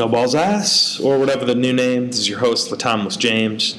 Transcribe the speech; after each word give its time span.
No 0.00 0.08
Balls 0.08 0.34
Ass, 0.34 0.98
or 0.98 1.18
whatever 1.18 1.44
the 1.44 1.54
new 1.54 1.74
name. 1.74 2.06
This 2.06 2.20
is 2.20 2.26
your 2.26 2.38
host, 2.38 2.70
Latomless 2.70 3.18
James, 3.18 3.78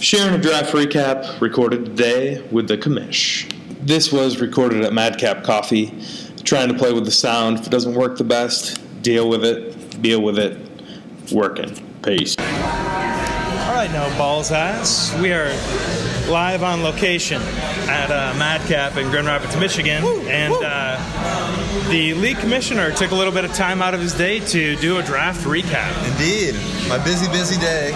sharing 0.00 0.38
a 0.38 0.38
draft 0.40 0.72
recap 0.72 1.40
recorded 1.40 1.84
today 1.84 2.40
with 2.52 2.68
the 2.68 2.78
commish. 2.78 3.52
This 3.84 4.12
was 4.12 4.40
recorded 4.40 4.84
at 4.84 4.92
Madcap 4.92 5.42
Coffee. 5.42 6.00
Trying 6.44 6.68
to 6.68 6.74
play 6.74 6.92
with 6.92 7.06
the 7.06 7.10
sound. 7.10 7.58
If 7.58 7.66
it 7.66 7.70
doesn't 7.70 7.94
work 7.94 8.18
the 8.18 8.22
best, 8.24 8.80
deal 9.02 9.28
with 9.28 9.44
it, 9.44 10.00
deal 10.00 10.22
with 10.22 10.38
it. 10.38 10.60
Working. 11.32 11.74
Peace. 12.04 12.36
All 12.38 12.44
right, 12.44 13.90
no 13.92 14.14
balls 14.16 14.52
ass. 14.52 15.12
We 15.20 15.32
are 15.32 15.50
live 16.28 16.62
on 16.62 16.82
location 16.82 17.40
at 17.88 18.10
uh, 18.10 18.36
Madcap 18.38 18.96
in 18.96 19.10
Grand 19.10 19.26
Rapids, 19.26 19.56
Michigan, 19.56 20.04
and 20.26 20.54
uh, 20.54 21.88
the 21.88 22.14
league 22.14 22.38
commissioner 22.38 22.92
took 22.92 23.10
a 23.10 23.14
little 23.14 23.32
bit 23.32 23.44
of 23.44 23.52
time 23.52 23.82
out 23.82 23.94
of 23.94 24.00
his 24.00 24.14
day 24.14 24.40
to 24.40 24.76
do 24.76 24.98
a 24.98 25.02
draft 25.02 25.44
recap. 25.44 26.10
Indeed. 26.12 26.54
My 26.88 27.02
busy, 27.04 27.30
busy 27.30 27.60
day. 27.60 27.90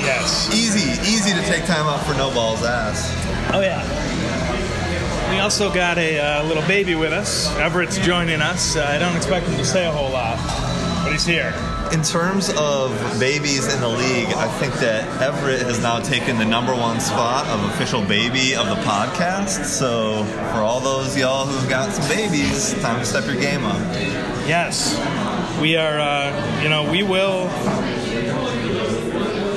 Yes. 0.00 0.48
Easy, 0.54 0.90
easy 1.10 1.32
to 1.32 1.42
take 1.48 1.64
time 1.66 1.86
out 1.86 2.04
for 2.06 2.14
no 2.14 2.32
balls 2.32 2.62
ass. 2.62 3.12
Oh 3.52 3.60
yeah. 3.60 3.82
We 5.30 5.40
also 5.40 5.72
got 5.72 5.98
a 5.98 6.18
uh, 6.18 6.44
little 6.44 6.66
baby 6.68 6.94
with 6.94 7.12
us. 7.12 7.54
Everett's 7.56 7.98
joining 7.98 8.40
us. 8.40 8.76
Uh, 8.76 8.86
I 8.88 8.98
don't 8.98 9.16
expect 9.16 9.46
him 9.46 9.56
to 9.56 9.64
say 9.64 9.86
a 9.86 9.90
whole 9.90 10.10
lot, 10.10 10.38
but 11.02 11.12
he's 11.12 11.26
here. 11.26 11.52
In 11.92 12.02
terms 12.02 12.50
of 12.56 12.90
babies 13.18 13.72
in 13.72 13.80
the 13.80 13.88
league, 13.88 14.28
I 14.28 14.48
think 14.58 14.74
that 14.74 15.22
Everett 15.22 15.62
has 15.62 15.80
now 15.80 16.00
taken 16.00 16.36
the 16.36 16.44
number 16.44 16.74
one 16.74 17.00
spot 17.00 17.46
of 17.46 17.62
official 17.70 18.02
baby 18.04 18.54
of 18.54 18.66
the 18.68 18.74
podcast. 18.76 19.64
So 19.64 20.24
for 20.52 20.58
all 20.58 20.80
those 20.80 21.16
y'all 21.16 21.46
who've 21.46 21.68
got 21.70 21.92
some 21.92 22.06
babies, 22.08 22.74
time 22.82 22.98
to 23.00 23.06
step 23.06 23.24
your 23.26 23.36
game 23.36 23.64
up. 23.64 23.78
Yes, 24.46 24.94
we 25.60 25.76
are. 25.76 25.98
Uh, 25.98 26.62
you 26.62 26.68
know, 26.68 26.90
we 26.90 27.02
will. 27.02 27.44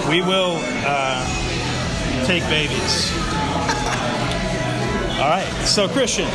We 0.09 0.21
will 0.21 0.57
uh, 0.85 2.25
take 2.25 2.43
babies. 2.43 3.11
All 5.19 5.29
right. 5.29 5.47
So 5.65 5.87
Christian, 5.89 6.27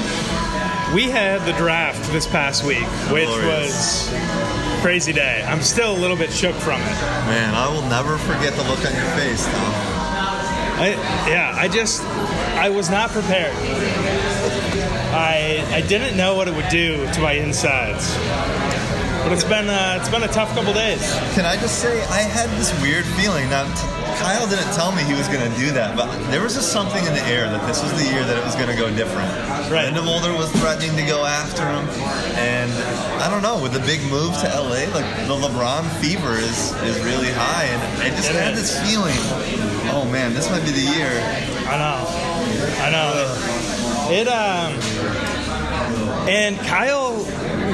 we 0.94 1.04
had 1.10 1.40
the 1.46 1.52
draft 1.54 2.10
this 2.12 2.26
past 2.26 2.62
week, 2.64 2.84
which 3.10 3.26
Glorious. 3.26 4.10
was 4.12 4.63
crazy 4.84 5.14
day. 5.14 5.42
I'm 5.48 5.62
still 5.62 5.96
a 5.96 5.98
little 5.98 6.14
bit 6.14 6.30
shook 6.30 6.54
from 6.56 6.78
it. 6.78 6.94
Man, 7.24 7.54
I 7.54 7.72
will 7.72 7.88
never 7.88 8.18
forget 8.18 8.52
the 8.52 8.62
look 8.64 8.84
on 8.84 8.92
your 8.92 9.10
face, 9.16 9.42
Tom. 9.46 9.72
I, 10.76 10.90
yeah, 11.26 11.54
I 11.56 11.68
just 11.68 12.02
I 12.60 12.68
was 12.68 12.90
not 12.90 13.08
prepared. 13.08 13.54
I 15.14 15.64
I 15.72 15.80
didn't 15.88 16.18
know 16.18 16.34
what 16.34 16.48
it 16.48 16.54
would 16.54 16.68
do 16.68 17.10
to 17.12 17.20
my 17.22 17.32
insides. 17.32 18.14
But 19.24 19.32
it's 19.32 19.42
been 19.42 19.70
uh, 19.70 19.96
it's 19.98 20.10
been 20.10 20.22
a 20.22 20.28
tough 20.28 20.54
couple 20.54 20.74
days. 20.74 21.00
Can 21.32 21.46
I 21.46 21.56
just 21.56 21.80
say, 21.80 22.02
I 22.08 22.20
had 22.20 22.50
this 22.60 22.70
weird 22.82 23.06
feeling. 23.16 23.48
Now, 23.48 23.64
t- 23.64 24.03
Kyle 24.20 24.46
didn't 24.46 24.72
tell 24.72 24.92
me 24.92 25.02
he 25.02 25.14
was 25.14 25.28
going 25.28 25.42
to 25.42 25.58
do 25.58 25.70
that, 25.72 25.96
but 25.96 26.06
there 26.30 26.40
was 26.42 26.54
just 26.54 26.72
something 26.72 27.04
in 27.06 27.12
the 27.14 27.22
air 27.26 27.48
that 27.48 27.66
this 27.66 27.82
was 27.82 27.92
the 27.94 28.04
year 28.10 28.24
that 28.24 28.36
it 28.36 28.44
was 28.44 28.54
going 28.54 28.68
to 28.68 28.76
go 28.76 28.88
different. 28.94 29.28
Right. 29.70 29.84
Linda 29.84 30.02
Mulder 30.02 30.32
was 30.32 30.50
threatening 30.60 30.96
to 30.96 31.04
go 31.06 31.24
after 31.24 31.62
him, 31.66 31.84
and 32.38 32.70
I 33.22 33.28
don't 33.30 33.42
know, 33.42 33.60
with 33.60 33.72
the 33.72 33.80
big 33.80 34.00
move 34.10 34.32
to 34.40 34.46
LA, 34.48 34.86
like 34.94 35.08
the 35.26 35.34
LeBron 35.36 35.88
fever 36.00 36.34
is 36.36 36.72
is 36.84 36.98
really 37.04 37.30
high, 37.32 37.64
and 37.64 37.82
I 38.02 38.08
just 38.10 38.30
It 38.30 38.36
had 38.36 38.54
is. 38.54 38.60
this 38.72 38.90
feeling. 38.90 39.16
Oh 39.92 40.04
man, 40.10 40.34
this 40.34 40.50
might 40.50 40.64
be 40.64 40.70
the 40.70 40.88
year. 40.96 41.10
I 41.68 41.76
know. 41.78 41.98
I 42.80 42.90
know. 42.90 44.10
It 44.12 44.28
um 44.28 44.74
and 46.28 46.58
Kyle 46.60 47.14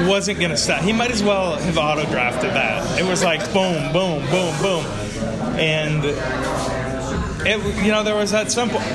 wasn't 0.09 0.39
gonna 0.39 0.57
stop. 0.57 0.81
He 0.81 0.93
might 0.93 1.11
as 1.11 1.23
well 1.23 1.55
have 1.57 1.77
auto 1.77 2.05
drafted 2.05 2.51
that. 2.51 2.99
It 2.99 3.03
was 3.03 3.23
like 3.23 3.41
boom, 3.53 3.91
boom, 3.93 4.21
boom, 4.29 4.53
boom. 4.61 4.85
And 5.59 6.03
it 7.45 7.83
you 7.83 7.91
know, 7.91 8.03
there 8.03 8.15
was 8.15 8.33
at 8.33 8.51
some 8.51 8.69
point 8.69 8.85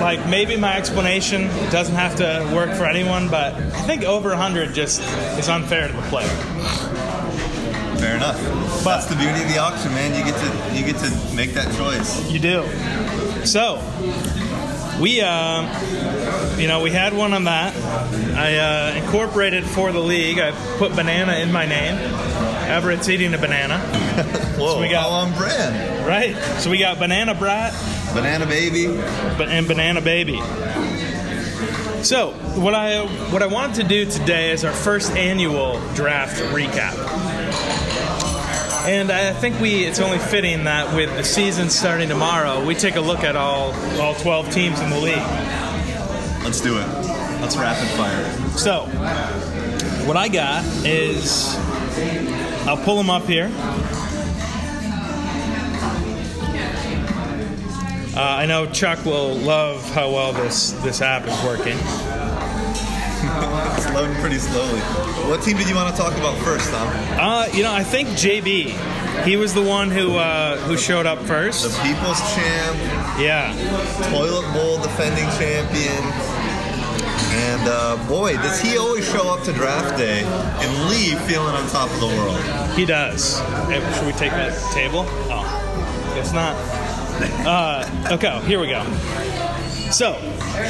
like 0.00 0.26
maybe 0.28 0.56
my 0.56 0.76
explanation 0.76 1.48
doesn't 1.70 1.94
have 1.94 2.16
to 2.16 2.50
work 2.54 2.74
for 2.76 2.84
anyone, 2.84 3.28
but 3.28 3.54
I 3.54 3.82
think 3.82 4.02
over 4.04 4.30
100 4.30 4.74
just 4.74 5.00
is 5.38 5.48
unfair 5.48 5.88
to 5.88 5.92
the 5.94 6.02
player. 6.02 6.28
Fair 7.98 8.16
enough. 8.16 8.38
But- 8.84 8.96
That's 8.96 9.06
the 9.06 9.16
beauty 9.16 9.42
of 9.42 9.48
the 9.48 9.58
auction, 9.58 9.92
man. 9.94 10.14
You 10.14 10.24
get 10.30 10.38
to 10.40 10.76
you 10.78 10.84
get 10.84 10.96
to 11.02 11.34
make 11.34 11.54
that 11.54 11.74
choice. 11.76 12.30
You 12.30 12.38
do. 12.38 12.64
So, 13.46 13.80
we, 15.00 15.20
uh, 15.20 16.56
you 16.58 16.68
know, 16.68 16.80
we 16.82 16.90
had 16.90 17.14
one 17.14 17.32
on 17.32 17.44
that. 17.44 17.74
I 18.36 18.56
uh, 18.56 18.94
incorporated 19.02 19.64
for 19.64 19.92
the 19.92 20.00
league. 20.00 20.38
I 20.38 20.52
put 20.78 20.94
banana 20.94 21.34
in 21.36 21.50
my 21.52 21.66
name. 21.66 21.96
Everett's 22.68 23.08
eating 23.08 23.34
a 23.34 23.38
banana, 23.38 23.78
Whoa, 24.58 24.80
we 24.80 24.88
got- 24.88 25.02
how 25.04 25.08
on 25.10 25.32
brand. 25.36 26.06
right? 26.06 26.34
So 26.60 26.70
we 26.70 26.78
got 26.78 26.98
banana 26.98 27.34
brat 27.34 27.72
Banana 28.14 28.46
baby. 28.46 28.86
ba- 28.86 29.46
and 29.48 29.66
banana 29.66 30.00
baby. 30.00 30.40
So 32.04 32.32
what 32.60 32.74
I 32.74 33.04
what 33.32 33.42
I 33.42 33.46
wanted 33.46 33.76
to 33.82 33.84
do 33.88 34.04
today 34.10 34.50
is 34.52 34.64
our 34.64 34.72
first 34.72 35.12
annual 35.12 35.80
draft 35.94 36.40
recap. 36.52 36.94
And 38.86 39.10
I 39.10 39.32
think 39.32 39.58
we 39.60 39.84
it's 39.84 39.98
only 40.00 40.18
fitting 40.18 40.64
that 40.64 40.94
with 40.94 41.14
the 41.16 41.24
season 41.24 41.70
starting 41.70 42.08
tomorrow, 42.10 42.62
we 42.64 42.74
take 42.74 42.96
a 42.96 43.00
look 43.00 43.20
at 43.24 43.34
all 43.36 43.72
all 44.00 44.14
12 44.16 44.50
teams 44.52 44.78
in 44.80 44.90
the 44.90 44.98
league. 45.00 45.16
Let's 46.44 46.60
do 46.60 46.76
it. 46.78 46.86
Let's 47.40 47.56
rapid 47.56 47.88
fire. 47.96 48.24
So, 48.58 48.84
what 50.06 50.16
I 50.18 50.28
got 50.28 50.62
is 50.84 51.56
I'll 52.66 52.82
pull 52.82 52.96
them 52.96 53.10
up 53.10 53.24
here. 53.26 53.50
Uh, 58.16 58.20
I 58.20 58.46
know 58.46 58.66
Chuck 58.66 59.04
will 59.04 59.34
love 59.34 59.82
how 59.90 60.08
well 60.10 60.32
this 60.32 60.70
this 60.82 61.02
app 61.02 61.26
is 61.26 61.42
working. 61.44 61.76
It's 63.76 63.90
loading 63.92 64.14
pretty 64.20 64.38
slowly. 64.38 64.80
What 65.28 65.42
team 65.42 65.56
did 65.56 65.68
you 65.68 65.74
want 65.74 65.94
to 65.94 66.00
talk 66.00 66.16
about 66.16 66.38
first, 66.44 66.70
Tom? 66.70 66.86
Uh, 67.18 67.48
you 67.52 67.62
know, 67.64 67.72
I 67.72 67.82
think 67.82 68.08
JB, 68.10 69.24
he 69.24 69.36
was 69.36 69.52
the 69.52 69.62
one 69.62 69.90
who 69.90 70.14
uh, 70.16 70.58
who 70.58 70.76
showed 70.76 71.06
up 71.06 71.18
first. 71.20 71.64
The. 71.64 71.70
People's 71.82 72.20
Champ, 72.34 72.78
Yeah, 73.18 73.52
Toilet 74.10 74.52
Bowl 74.52 74.78
defending 74.80 75.24
champion. 75.36 76.04
And 77.32 77.68
uh, 77.68 78.08
boy, 78.08 78.34
does 78.34 78.60
he 78.60 78.76
always 78.76 79.08
show 79.08 79.32
up 79.32 79.44
to 79.44 79.52
draft 79.52 79.96
day 79.96 80.22
and 80.24 80.90
leave 80.90 81.20
feeling 81.22 81.54
on 81.54 81.68
top 81.68 81.90
of 81.90 82.00
the 82.00 82.06
world. 82.06 82.74
he 82.76 82.84
does. 82.84 83.38
Should 83.96 84.06
we 84.06 84.12
take 84.12 84.30
that 84.32 84.56
table? 84.72 85.04
Oh, 85.06 86.12
guess 86.14 86.32
not. 86.32 86.54
Uh, 87.46 88.08
okay, 88.12 88.40
here 88.46 88.60
we 88.60 88.68
go. 88.68 88.82
So 89.90 90.14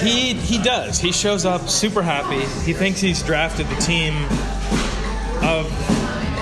he 0.02 0.34
he 0.34 0.62
does. 0.62 0.98
He 0.98 1.12
shows 1.12 1.44
up 1.44 1.68
super 1.68 2.02
happy. 2.02 2.40
He 2.64 2.74
thinks 2.74 3.00
he's 3.00 3.22
drafted 3.22 3.66
the 3.68 3.76
team 3.76 4.14
of 5.42 5.70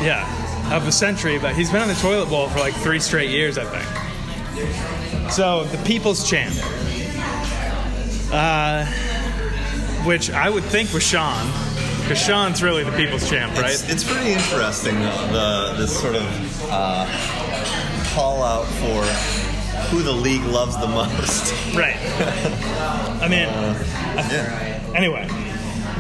yeah 0.03 0.27
of 0.75 0.84
the 0.84 0.93
century, 0.93 1.39
but 1.39 1.55
he's 1.55 1.71
been 1.71 1.83
on 1.83 1.89
the 1.89 1.94
toilet 1.94 2.29
bowl 2.29 2.49
for 2.49 2.59
like 2.59 2.75
three 2.75 2.99
straight 2.99 3.31
years, 3.31 3.59
I 3.59 3.65
think. 3.65 5.31
So 5.31 5.65
the 5.65 5.79
People's 5.84 6.29
Champ, 6.29 6.55
uh, 8.33 8.84
which 10.04 10.30
I 10.30 10.50
would 10.50 10.64
think 10.64 10.92
was 10.92 11.02
Sean, 11.02 11.46
because 12.00 12.18
Sean's 12.18 12.62
really 12.62 12.84
the 12.84 12.92
People's 12.92 13.28
Champ, 13.28 13.54
right? 13.56 13.70
It's, 13.70 13.88
it's 13.88 14.04
pretty 14.04 14.32
interesting, 14.32 14.94
the, 14.96 15.10
the 15.32 15.74
this 15.78 15.98
sort 16.00 16.16
of 16.16 16.66
uh, 16.70 17.06
call 18.14 18.42
out 18.42 18.64
for 18.66 19.02
who 19.90 20.02
the 20.02 20.12
league 20.12 20.44
loves 20.44 20.76
the 20.78 20.88
most. 20.88 21.54
Right. 21.74 21.96
I 23.22 23.28
mean, 23.28 23.48
Yeah, 23.48 24.92
anyway. 24.94 25.26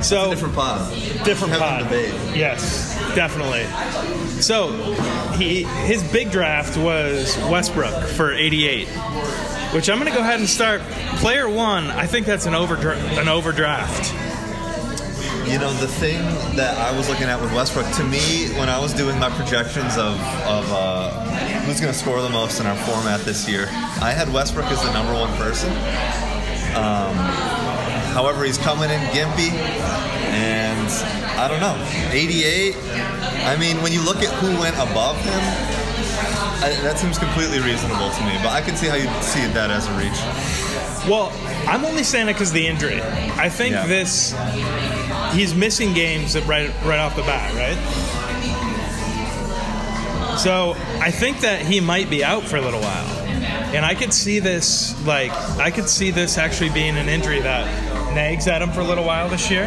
So 0.02 0.28
different 0.30 0.54
pod. 0.54 0.92
different 1.24 1.54
pod. 1.54 1.84
debate. 1.84 2.12
Yes, 2.36 2.91
definitely. 3.14 3.64
So 4.40 4.72
he 5.34 5.64
his 5.64 6.02
big 6.12 6.30
draft 6.30 6.76
was 6.76 7.36
Westbrook 7.50 8.04
for 8.08 8.32
88, 8.32 8.88
which 9.74 9.88
I'm 9.88 9.98
going 9.98 10.10
to 10.10 10.16
go 10.16 10.22
ahead 10.22 10.40
and 10.40 10.48
start. 10.48 10.80
Player 11.18 11.48
one, 11.48 11.86
I 11.86 12.06
think 12.06 12.26
that's 12.26 12.46
an 12.46 12.54
over 12.54 12.76
an 12.90 13.28
overdraft. 13.28 14.12
You 15.48 15.58
know, 15.58 15.72
the 15.74 15.88
thing 15.88 16.18
that 16.56 16.78
I 16.78 16.96
was 16.96 17.08
looking 17.08 17.26
at 17.26 17.40
with 17.40 17.52
Westbrook, 17.52 17.90
to 17.96 18.04
me, 18.04 18.48
when 18.58 18.68
I 18.68 18.80
was 18.80 18.94
doing 18.94 19.18
my 19.18 19.28
projections 19.28 19.98
of, 19.98 20.14
of 20.46 20.72
uh, 20.72 21.10
who's 21.66 21.80
going 21.80 21.92
to 21.92 21.98
score 21.98 22.22
the 22.22 22.30
most 22.30 22.60
in 22.60 22.66
our 22.66 22.76
format 22.76 23.20
this 23.20 23.48
year, 23.48 23.66
I 24.00 24.12
had 24.12 24.32
Westbrook 24.32 24.66
as 24.66 24.82
the 24.82 24.92
number 24.92 25.12
one 25.12 25.34
person. 25.36 25.70
Um, 26.74 27.61
however, 28.12 28.44
he's 28.44 28.58
coming 28.58 28.90
in 28.90 29.00
gimpy, 29.10 29.50
and 30.32 30.88
I 31.38 31.48
don't 31.48 31.60
know, 31.60 31.76
88. 32.12 32.76
I 33.44 33.56
mean, 33.58 33.82
when 33.82 33.92
you 33.92 34.02
look 34.04 34.18
at 34.18 34.30
who 34.40 34.48
went 34.60 34.76
above 34.76 35.16
him, 35.24 35.40
I, 36.62 36.78
that 36.82 36.98
seems 36.98 37.18
completely 37.18 37.58
reasonable 37.60 38.10
to 38.10 38.24
me. 38.24 38.34
But 38.42 38.52
I 38.52 38.60
can 38.60 38.76
see 38.76 38.86
how 38.86 38.94
you 38.94 39.08
see 39.22 39.44
that 39.52 39.70
as 39.70 39.88
a 39.88 39.92
reach. 39.98 40.20
Well, 41.10 41.32
I'm 41.66 41.84
only 41.84 42.04
saying 42.04 42.28
it 42.28 42.34
because 42.34 42.50
of 42.50 42.54
the 42.54 42.66
injury. 42.68 43.00
I 43.02 43.48
think 43.48 43.74
Yeah. 43.74 43.86
this 43.86 44.34
he's 45.32 45.54
missing 45.54 45.92
games 45.94 46.38
right 46.46 46.70
right 46.84 47.00
off 47.00 47.16
the 47.16 47.22
bat, 47.22 47.52
right? 47.54 47.78
So 50.38 50.74
I 51.00 51.10
think 51.10 51.40
that 51.40 51.62
he 51.66 51.80
might 51.80 52.08
be 52.08 52.24
out 52.24 52.44
for 52.44 52.56
a 52.56 52.60
little 52.60 52.80
while, 52.80 53.06
and 53.74 53.84
I 53.84 53.94
could 53.94 54.12
see 54.14 54.38
this 54.38 54.94
like 55.06 55.32
I 55.58 55.70
could 55.72 55.88
see 55.88 56.10
this 56.10 56.38
actually 56.38 56.70
being 56.70 56.96
an 56.96 57.08
injury 57.08 57.40
that 57.40 57.66
nags 58.14 58.46
at 58.46 58.62
him 58.62 58.70
for 58.70 58.80
a 58.80 58.84
little 58.84 59.04
while 59.04 59.28
this 59.28 59.50
year, 59.50 59.64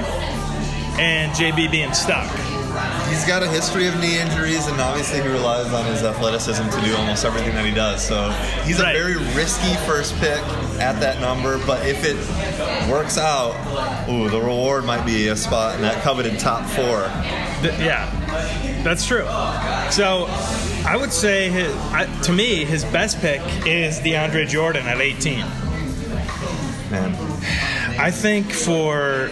and 0.99 1.31
JB 1.33 1.71
being 1.71 1.93
stuck. 1.93 2.29
He's 3.07 3.25
got 3.25 3.41
a 3.43 3.47
history 3.49 3.87
of 3.87 3.97
knee 4.01 4.19
injuries, 4.19 4.67
and 4.67 4.79
obviously 4.81 5.21
he 5.21 5.27
relies 5.29 5.71
on 5.71 5.85
his 5.85 6.03
athleticism 6.03 6.63
to 6.69 6.81
do 6.81 6.93
almost 6.97 7.23
everything 7.23 7.53
that 7.55 7.63
he 7.65 7.71
does. 7.73 8.05
So 8.05 8.31
he's 8.65 8.79
Right. 8.81 8.95
a 8.95 8.99
very 8.99 9.15
risky 9.33 9.73
first 9.85 10.13
pick 10.19 10.39
at 10.79 10.99
that 10.99 11.21
number. 11.21 11.57
But 11.65 11.85
if 11.85 12.03
it 12.03 12.17
works 12.89 13.17
out, 13.17 13.55
ooh, 14.09 14.27
the 14.29 14.39
reward 14.41 14.83
might 14.83 15.05
be 15.05 15.29
a 15.29 15.35
spot 15.37 15.75
in 15.75 15.81
that 15.83 16.01
coveted 16.03 16.37
top 16.39 16.65
four. 16.65 17.09
Th- 17.61 17.79
yeah, 17.79 18.09
that's 18.83 19.05
true. 19.05 19.25
So 19.91 20.25
I 20.85 20.97
would 20.99 21.13
say, 21.13 21.49
his, 21.49 21.73
I, 21.93 22.05
to 22.23 22.33
me, 22.33 22.65
his 22.65 22.83
best 22.85 23.21
pick 23.21 23.41
is 23.65 23.99
DeAndre 24.01 24.47
Jordan 24.49 24.85
at 24.87 24.99
18. 24.99 25.45
Man, 26.91 27.15
I 27.97 28.11
think 28.11 28.51
for, 28.51 29.29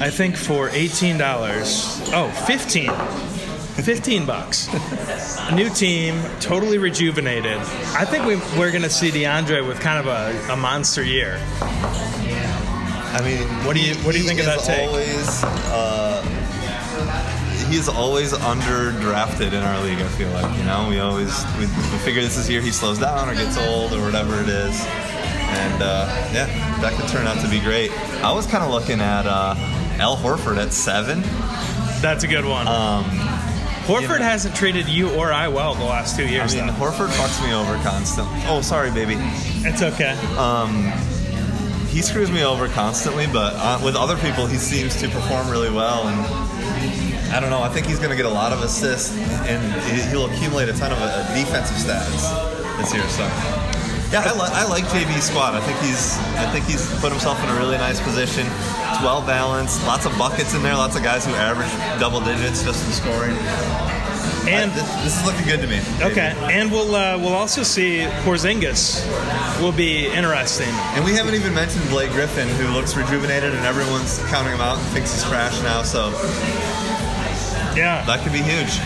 I 0.00 0.10
think 0.10 0.36
for 0.36 0.68
eighteen 0.70 1.18
dollars, 1.18 2.00
oh, 2.12 2.30
15. 2.46 2.90
15 3.76 4.24
bucks. 4.24 4.68
New 5.52 5.68
team, 5.68 6.18
totally 6.40 6.78
rejuvenated. 6.78 7.58
I 7.94 8.06
think 8.06 8.24
we, 8.24 8.36
we're 8.58 8.70
going 8.70 8.82
to 8.82 8.88
see 8.90 9.10
DeAndre 9.10 9.66
with 9.68 9.80
kind 9.80 9.98
of 9.98 10.06
a, 10.06 10.52
a 10.54 10.56
monster 10.56 11.02
year. 11.04 11.38
I 11.60 13.20
mean, 13.22 13.46
What 13.66 13.76
do 13.76 13.82
you- 13.82 13.94
what 13.96 14.12
do 14.12 14.18
you 14.18 14.24
think 14.26 14.40
of 14.40 14.46
that 14.46 14.60
take? 14.60 14.88
Always, 14.88 15.44
uh, 15.44 16.22
he's 17.68 17.86
always 17.88 18.32
underdrafted 18.32 19.48
in 19.52 19.62
our 19.62 19.80
league. 19.82 19.98
I 19.98 20.08
feel 20.08 20.30
like 20.30 20.56
you 20.56 20.64
know 20.64 20.86
we 20.88 20.98
always 21.00 21.44
we, 21.58 21.66
we 21.66 21.98
figure 21.98 22.22
this 22.22 22.36
is 22.38 22.48
year 22.48 22.60
he 22.62 22.70
slows 22.72 22.98
down 22.98 23.28
or 23.28 23.34
gets 23.34 23.58
old 23.58 23.92
or 23.92 24.00
whatever 24.00 24.40
it 24.40 24.48
is, 24.48 24.80
and 25.56 25.82
uh, 25.82 26.06
yeah, 26.32 26.46
that 26.80 26.92
could 26.98 27.08
turn 27.08 27.26
out 27.26 27.40
to 27.44 27.48
be 27.50 27.60
great. 27.60 27.90
I 28.22 28.32
was 28.32 28.46
kind 28.46 28.62
of 28.64 28.70
looking 28.70 29.00
at 29.00 29.26
uh, 29.26 29.54
Al 29.98 30.16
Horford 30.16 30.58
at 30.58 30.72
seven. 30.72 31.22
That's 32.02 32.24
a 32.24 32.28
good 32.28 32.44
one. 32.44 32.68
Um, 32.68 33.04
Horford 33.86 34.00
you 34.02 34.08
know- 34.08 34.14
hasn't 34.24 34.54
treated 34.56 34.88
you 34.88 35.10
or 35.14 35.32
I 35.32 35.48
well 35.48 35.74
the 35.74 35.84
last 35.84 36.16
two 36.16 36.24
I 36.24 36.28
years. 36.28 36.54
mean, 36.54 36.66
though. 36.66 36.72
Horford 36.74 37.08
fucks 37.08 37.44
me 37.46 37.54
over 37.54 37.74
constantly. 37.88 38.40
Oh, 38.46 38.60
sorry, 38.60 38.90
baby. 38.90 39.14
It's 39.18 39.82
okay. 39.82 40.14
he 41.88 42.02
screws 42.02 42.30
me 42.30 42.44
over 42.44 42.68
constantly, 42.68 43.26
but 43.32 43.54
uh, 43.56 43.80
with 43.84 43.96
other 43.96 44.16
people, 44.16 44.46
he 44.46 44.56
seems 44.58 44.96
to 45.00 45.08
perform 45.08 45.48
really 45.48 45.70
well. 45.70 46.08
And 46.08 47.32
I 47.32 47.40
don't 47.40 47.50
know. 47.50 47.62
I 47.62 47.68
think 47.68 47.86
he's 47.86 47.98
going 47.98 48.10
to 48.10 48.16
get 48.16 48.26
a 48.26 48.30
lot 48.30 48.52
of 48.52 48.60
assists, 48.62 49.16
and 49.16 49.62
he- 49.82 50.02
he'll 50.10 50.26
accumulate 50.26 50.68
a 50.68 50.72
ton 50.74 50.92
of 50.92 50.98
uh, 51.00 51.34
defensive 51.34 51.76
stats 51.76 52.78
this 52.78 52.92
year. 52.92 53.02
So, 53.08 53.24
yeah, 54.16 54.32
I, 54.32 54.32
li- 54.32 54.52
I 54.52 54.64
like 54.68 54.84
JB's 54.86 55.24
squad. 55.28 55.54
I 55.54 55.60
think 55.60 55.78
he's 55.80 56.16
I 56.40 56.48
think 56.52 56.64
he's 56.64 56.84
put 57.00 57.12
himself 57.12 57.42
in 57.44 57.48
a 57.50 57.56
really 57.56 57.76
nice 57.76 58.00
position. 58.00 58.46
It's 58.48 59.02
well 59.02 59.20
balanced. 59.20 59.84
Lots 59.86 60.06
of 60.06 60.16
buckets 60.16 60.54
in 60.54 60.62
there. 60.62 60.74
Lots 60.74 60.96
of 60.96 61.02
guys 61.02 61.26
who 61.26 61.32
average 61.34 61.70
double 62.00 62.20
digits 62.20 62.62
just 62.64 62.84
in 62.86 62.92
scoring. 62.92 63.36
And 64.48 64.70
I- 64.70 64.74
this, 64.74 64.94
this 65.04 65.14
is 65.20 65.26
looking 65.26 65.44
good 65.44 65.60
to 65.60 65.66
me. 65.66 65.80
Okay, 66.00 66.32
and 66.52 66.70
we'll 66.70 66.94
uh, 66.94 67.18
we'll 67.18 67.34
also 67.34 67.62
see 67.62 68.06
Porzingis 68.24 69.02
will 69.60 69.72
be 69.72 70.06
interesting. 70.06 70.70
And 70.94 71.04
we 71.04 71.12
haven't 71.14 71.34
even 71.34 71.52
mentioned 71.52 71.86
Blake 71.90 72.10
Griffin, 72.12 72.48
who 72.56 72.68
looks 72.68 72.96
rejuvenated, 72.96 73.54
and 73.54 73.66
everyone's 73.66 74.18
counting 74.30 74.54
him 74.54 74.60
out 74.60 74.78
and 74.78 74.86
thinks 74.88 75.12
he's 75.12 75.24
trash 75.24 75.60
now. 75.62 75.82
So 75.82 76.10
Yeah, 77.76 78.04
that 78.06 78.20
could 78.22 78.32
be 78.32 78.40
huge. 78.42 78.78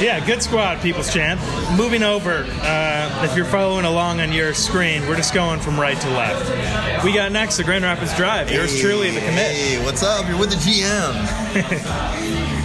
Yeah, 0.00 0.24
good 0.24 0.42
squad, 0.42 0.80
People's 0.80 1.12
Champ. 1.12 1.40
Moving 1.76 2.02
over, 2.02 2.46
uh, 2.62 3.24
if 3.24 3.36
you're 3.36 3.44
following 3.44 3.84
along 3.84 4.20
on 4.20 4.32
your 4.32 4.54
screen, 4.54 5.06
we're 5.06 5.16
just 5.16 5.34
going 5.34 5.60
from 5.60 5.78
right 5.78 6.00
to 6.00 6.10
left. 6.10 7.04
We 7.04 7.12
got 7.12 7.32
next 7.32 7.56
the 7.56 7.64
Grand 7.64 7.84
Rapids 7.84 8.16
Drive. 8.16 8.50
Yours 8.50 8.80
truly, 8.80 9.10
the 9.10 9.20
commit. 9.20 9.52
Hey, 9.52 9.84
what's 9.84 10.02
up? 10.02 10.26
You're 10.28 10.38
with 10.38 10.50
the 10.50 10.56
GM. 10.56 11.14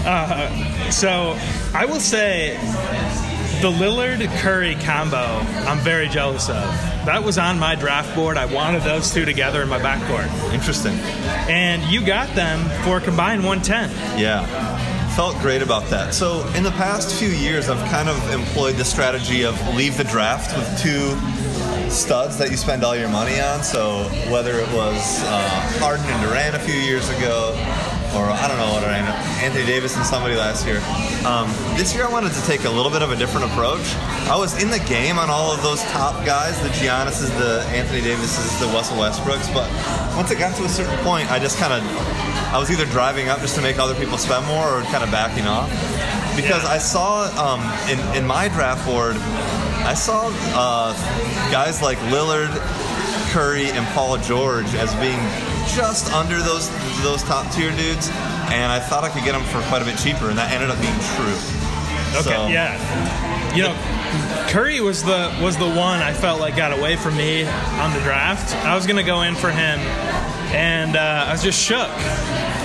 So 0.91 1.35
I 1.73 1.85
will 1.85 1.99
say 1.99 2.55
the 3.61 3.71
Lillard 3.71 4.25
Curry 4.37 4.75
combo, 4.75 5.17
I'm 5.17 5.79
very 5.79 6.07
jealous 6.07 6.47
of. 6.47 6.63
That 7.05 7.23
was 7.23 7.37
on 7.37 7.57
my 7.57 7.75
draft 7.75 8.15
board. 8.15 8.37
I 8.37 8.45
wanted 8.45 8.83
those 8.83 9.11
two 9.11 9.25
together 9.25 9.61
in 9.61 9.69
my 9.69 9.79
backcourt. 9.79 10.53
Interesting. 10.53 10.95
And 11.49 11.83
you 11.83 12.05
got 12.05 12.33
them 12.35 12.59
for 12.83 12.97
a 12.97 13.01
combined 13.01 13.43
110. 13.43 14.19
Yeah. 14.19 14.45
Felt 15.15 15.39
great 15.39 15.61
about 15.61 15.89
that. 15.89 16.13
So, 16.13 16.45
in 16.55 16.63
the 16.63 16.71
past 16.71 17.17
few 17.17 17.29
years, 17.29 17.69
I've 17.69 17.89
kind 17.89 18.09
of 18.09 18.17
employed 18.33 18.75
the 18.75 18.83
strategy 18.83 19.45
of 19.45 19.55
leave 19.73 19.95
the 19.95 20.03
draft 20.03 20.55
with 20.57 20.67
two 20.77 21.15
studs 21.89 22.37
that 22.37 22.51
you 22.51 22.57
spend 22.57 22.83
all 22.83 22.97
your 22.97 23.07
money 23.07 23.39
on. 23.39 23.63
So, 23.63 24.03
whether 24.29 24.59
it 24.59 24.67
was 24.73 25.23
uh, 25.23 25.79
Harden 25.79 26.05
and 26.05 26.21
Durant 26.21 26.55
a 26.55 26.59
few 26.59 26.75
years 26.75 27.07
ago, 27.15 27.55
or 28.11 28.27
I 28.27 28.47
don't 28.49 28.57
know 28.57 28.73
what 28.73 28.83
I 28.83 28.95
Anthony 29.39 29.65
Davis 29.65 29.95
and 29.95 30.05
somebody 30.05 30.35
last 30.35 30.65
year. 30.65 30.81
Um, 31.25 31.47
this 31.77 31.93
year, 31.93 32.05
I 32.05 32.11
wanted 32.11 32.33
to 32.33 32.41
take 32.43 32.65
a 32.65 32.69
little 32.69 32.91
bit 32.91 33.01
of 33.01 33.11
a 33.11 33.15
different 33.15 33.45
approach. 33.51 33.95
I 34.27 34.35
was 34.35 34.61
in 34.61 34.69
the 34.69 34.79
game 34.79 35.19
on 35.19 35.29
all 35.29 35.51
of 35.51 35.61
those 35.61 35.81
top 35.91 36.25
guys, 36.25 36.59
the 36.61 36.69
Giannis's, 36.69 37.29
the 37.39 37.63
Anthony 37.69 38.01
Davises, 38.01 38.59
the 38.59 38.67
Russell 38.67 38.97
Westbrooks, 38.97 39.53
but 39.53 39.69
once 40.15 40.31
it 40.31 40.39
got 40.39 40.55
to 40.57 40.63
a 40.63 40.69
certain 40.69 40.97
point, 41.05 41.31
I 41.31 41.39
just 41.39 41.57
kind 41.57 41.71
of 41.71 42.34
I 42.55 42.57
was 42.57 42.71
either 42.71 42.85
driving 42.85 43.27
up 43.27 43.41
just 43.41 43.55
to 43.57 43.61
make 43.61 43.79
other 43.79 43.93
people 43.95 44.17
spend 44.17 44.47
more 44.47 44.79
or 44.79 44.81
kind 44.83 45.03
of 45.03 45.11
backing 45.11 45.45
off. 45.45 45.69
Because 46.37 46.63
Yeah. 46.63 46.69
I 46.69 46.77
saw 46.77 47.27
um, 47.35 47.59
in, 47.91 47.99
in 48.15 48.25
my 48.25 48.47
draft 48.47 48.85
board, 48.85 49.17
I 49.83 49.93
saw 49.93 50.31
uh, 50.55 50.93
guys 51.51 51.81
like 51.81 51.97
Lillard, 52.07 52.47
Curry, 53.33 53.69
and 53.71 53.85
Paul 53.87 54.17
George 54.19 54.73
as 54.75 54.95
being 54.95 55.19
just 55.75 56.13
under 56.13 56.39
those 56.41 56.69
those 57.03 57.23
top 57.23 57.51
tier 57.51 57.71
dudes, 57.75 58.07
and 58.47 58.71
I 58.71 58.79
thought 58.79 59.03
I 59.03 59.09
could 59.09 59.25
get 59.25 59.33
them 59.33 59.43
for 59.51 59.59
quite 59.67 59.81
a 59.81 59.85
bit 59.85 59.97
cheaper, 59.97 60.29
and 60.29 60.37
that 60.37 60.53
ended 60.53 60.69
up 60.69 60.79
being 60.79 60.95
true. 61.19 61.35
Okay, 62.21 62.35
So- 62.35 62.47
yeah. 62.47 62.79
You 63.53 63.63
know, 63.63 64.47
Curry 64.47 64.79
was 64.79 65.03
the 65.03 65.29
was 65.41 65.57
the 65.57 65.67
one 65.69 65.99
I 66.01 66.13
felt 66.13 66.39
like 66.39 66.55
got 66.55 66.71
away 66.77 66.95
from 66.95 67.17
me 67.17 67.43
on 67.45 67.93
the 67.93 67.99
draft. 67.99 68.55
I 68.65 68.75
was 68.75 68.87
gonna 68.87 69.03
go 69.03 69.23
in 69.23 69.35
for 69.35 69.49
him, 69.51 69.79
and 70.55 70.95
uh, 70.95 71.25
I 71.27 71.31
was 71.33 71.43
just 71.43 71.61
shook. 71.61 71.91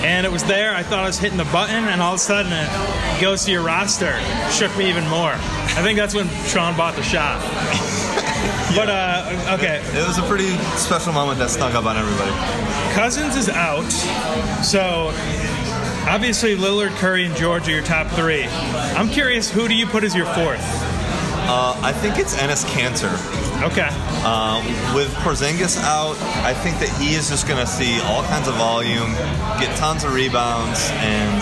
And 0.03 0.25
it 0.25 0.31
was 0.31 0.43
there. 0.43 0.73
I 0.73 0.81
thought 0.83 1.03
I 1.03 1.07
was 1.07 1.19
hitting 1.19 1.37
the 1.37 1.45
button, 1.45 1.85
and 1.85 2.01
all 2.01 2.13
of 2.13 2.19
a 2.19 2.23
sudden 2.23 2.51
it 2.51 3.21
goes 3.21 3.45
to 3.45 3.51
your 3.51 3.61
roster. 3.61 4.19
Shook 4.51 4.75
me 4.77 4.89
even 4.89 5.07
more. 5.09 5.31
I 5.33 5.81
think 5.83 5.97
that's 5.97 6.15
when 6.15 6.27
Sean 6.45 6.75
bought 6.75 6.95
the 6.95 7.03
shot. 7.03 7.39
But 8.73 8.89
uh, 8.89 9.55
okay, 9.59 9.81
It 9.99 10.07
was 10.07 10.17
a 10.17 10.21
pretty 10.23 10.47
special 10.77 11.11
moment 11.11 11.39
that 11.39 11.49
snuck 11.49 11.75
up 11.75 11.83
on 11.85 11.97
everybody. 11.97 12.31
Cousins 12.95 13.35
is 13.35 13.49
out, 13.49 13.83
so 14.63 15.09
obviously 16.09 16.55
Lillard, 16.55 16.91
Curry, 16.91 17.25
and 17.25 17.35
George 17.35 17.67
are 17.67 17.71
your 17.71 17.83
top 17.83 18.07
three. 18.07 18.45
I'm 18.45 19.09
curious, 19.09 19.51
who 19.51 19.67
do 19.67 19.75
you 19.75 19.85
put 19.85 20.05
as 20.05 20.15
your 20.15 20.25
fourth? 20.27 20.61
Uh, 20.63 21.77
I 21.83 21.91
think 21.91 22.17
it's 22.17 22.33
Enes 22.37 22.63
Kanter. 22.65 23.11
Okay. 23.61 23.87
Um, 24.25 24.65
with 24.95 25.13
Porzingis 25.21 25.77
out, 25.83 26.17
I 26.43 26.53
think 26.53 26.79
that 26.79 26.89
he 26.99 27.13
is 27.13 27.29
just 27.29 27.47
going 27.47 27.59
to 27.59 27.67
see 27.67 27.99
all 28.01 28.23
kinds 28.23 28.47
of 28.47 28.55
volume, 28.55 29.13
get 29.59 29.75
tons 29.77 30.03
of 30.03 30.13
rebounds, 30.13 30.89
and 30.93 31.41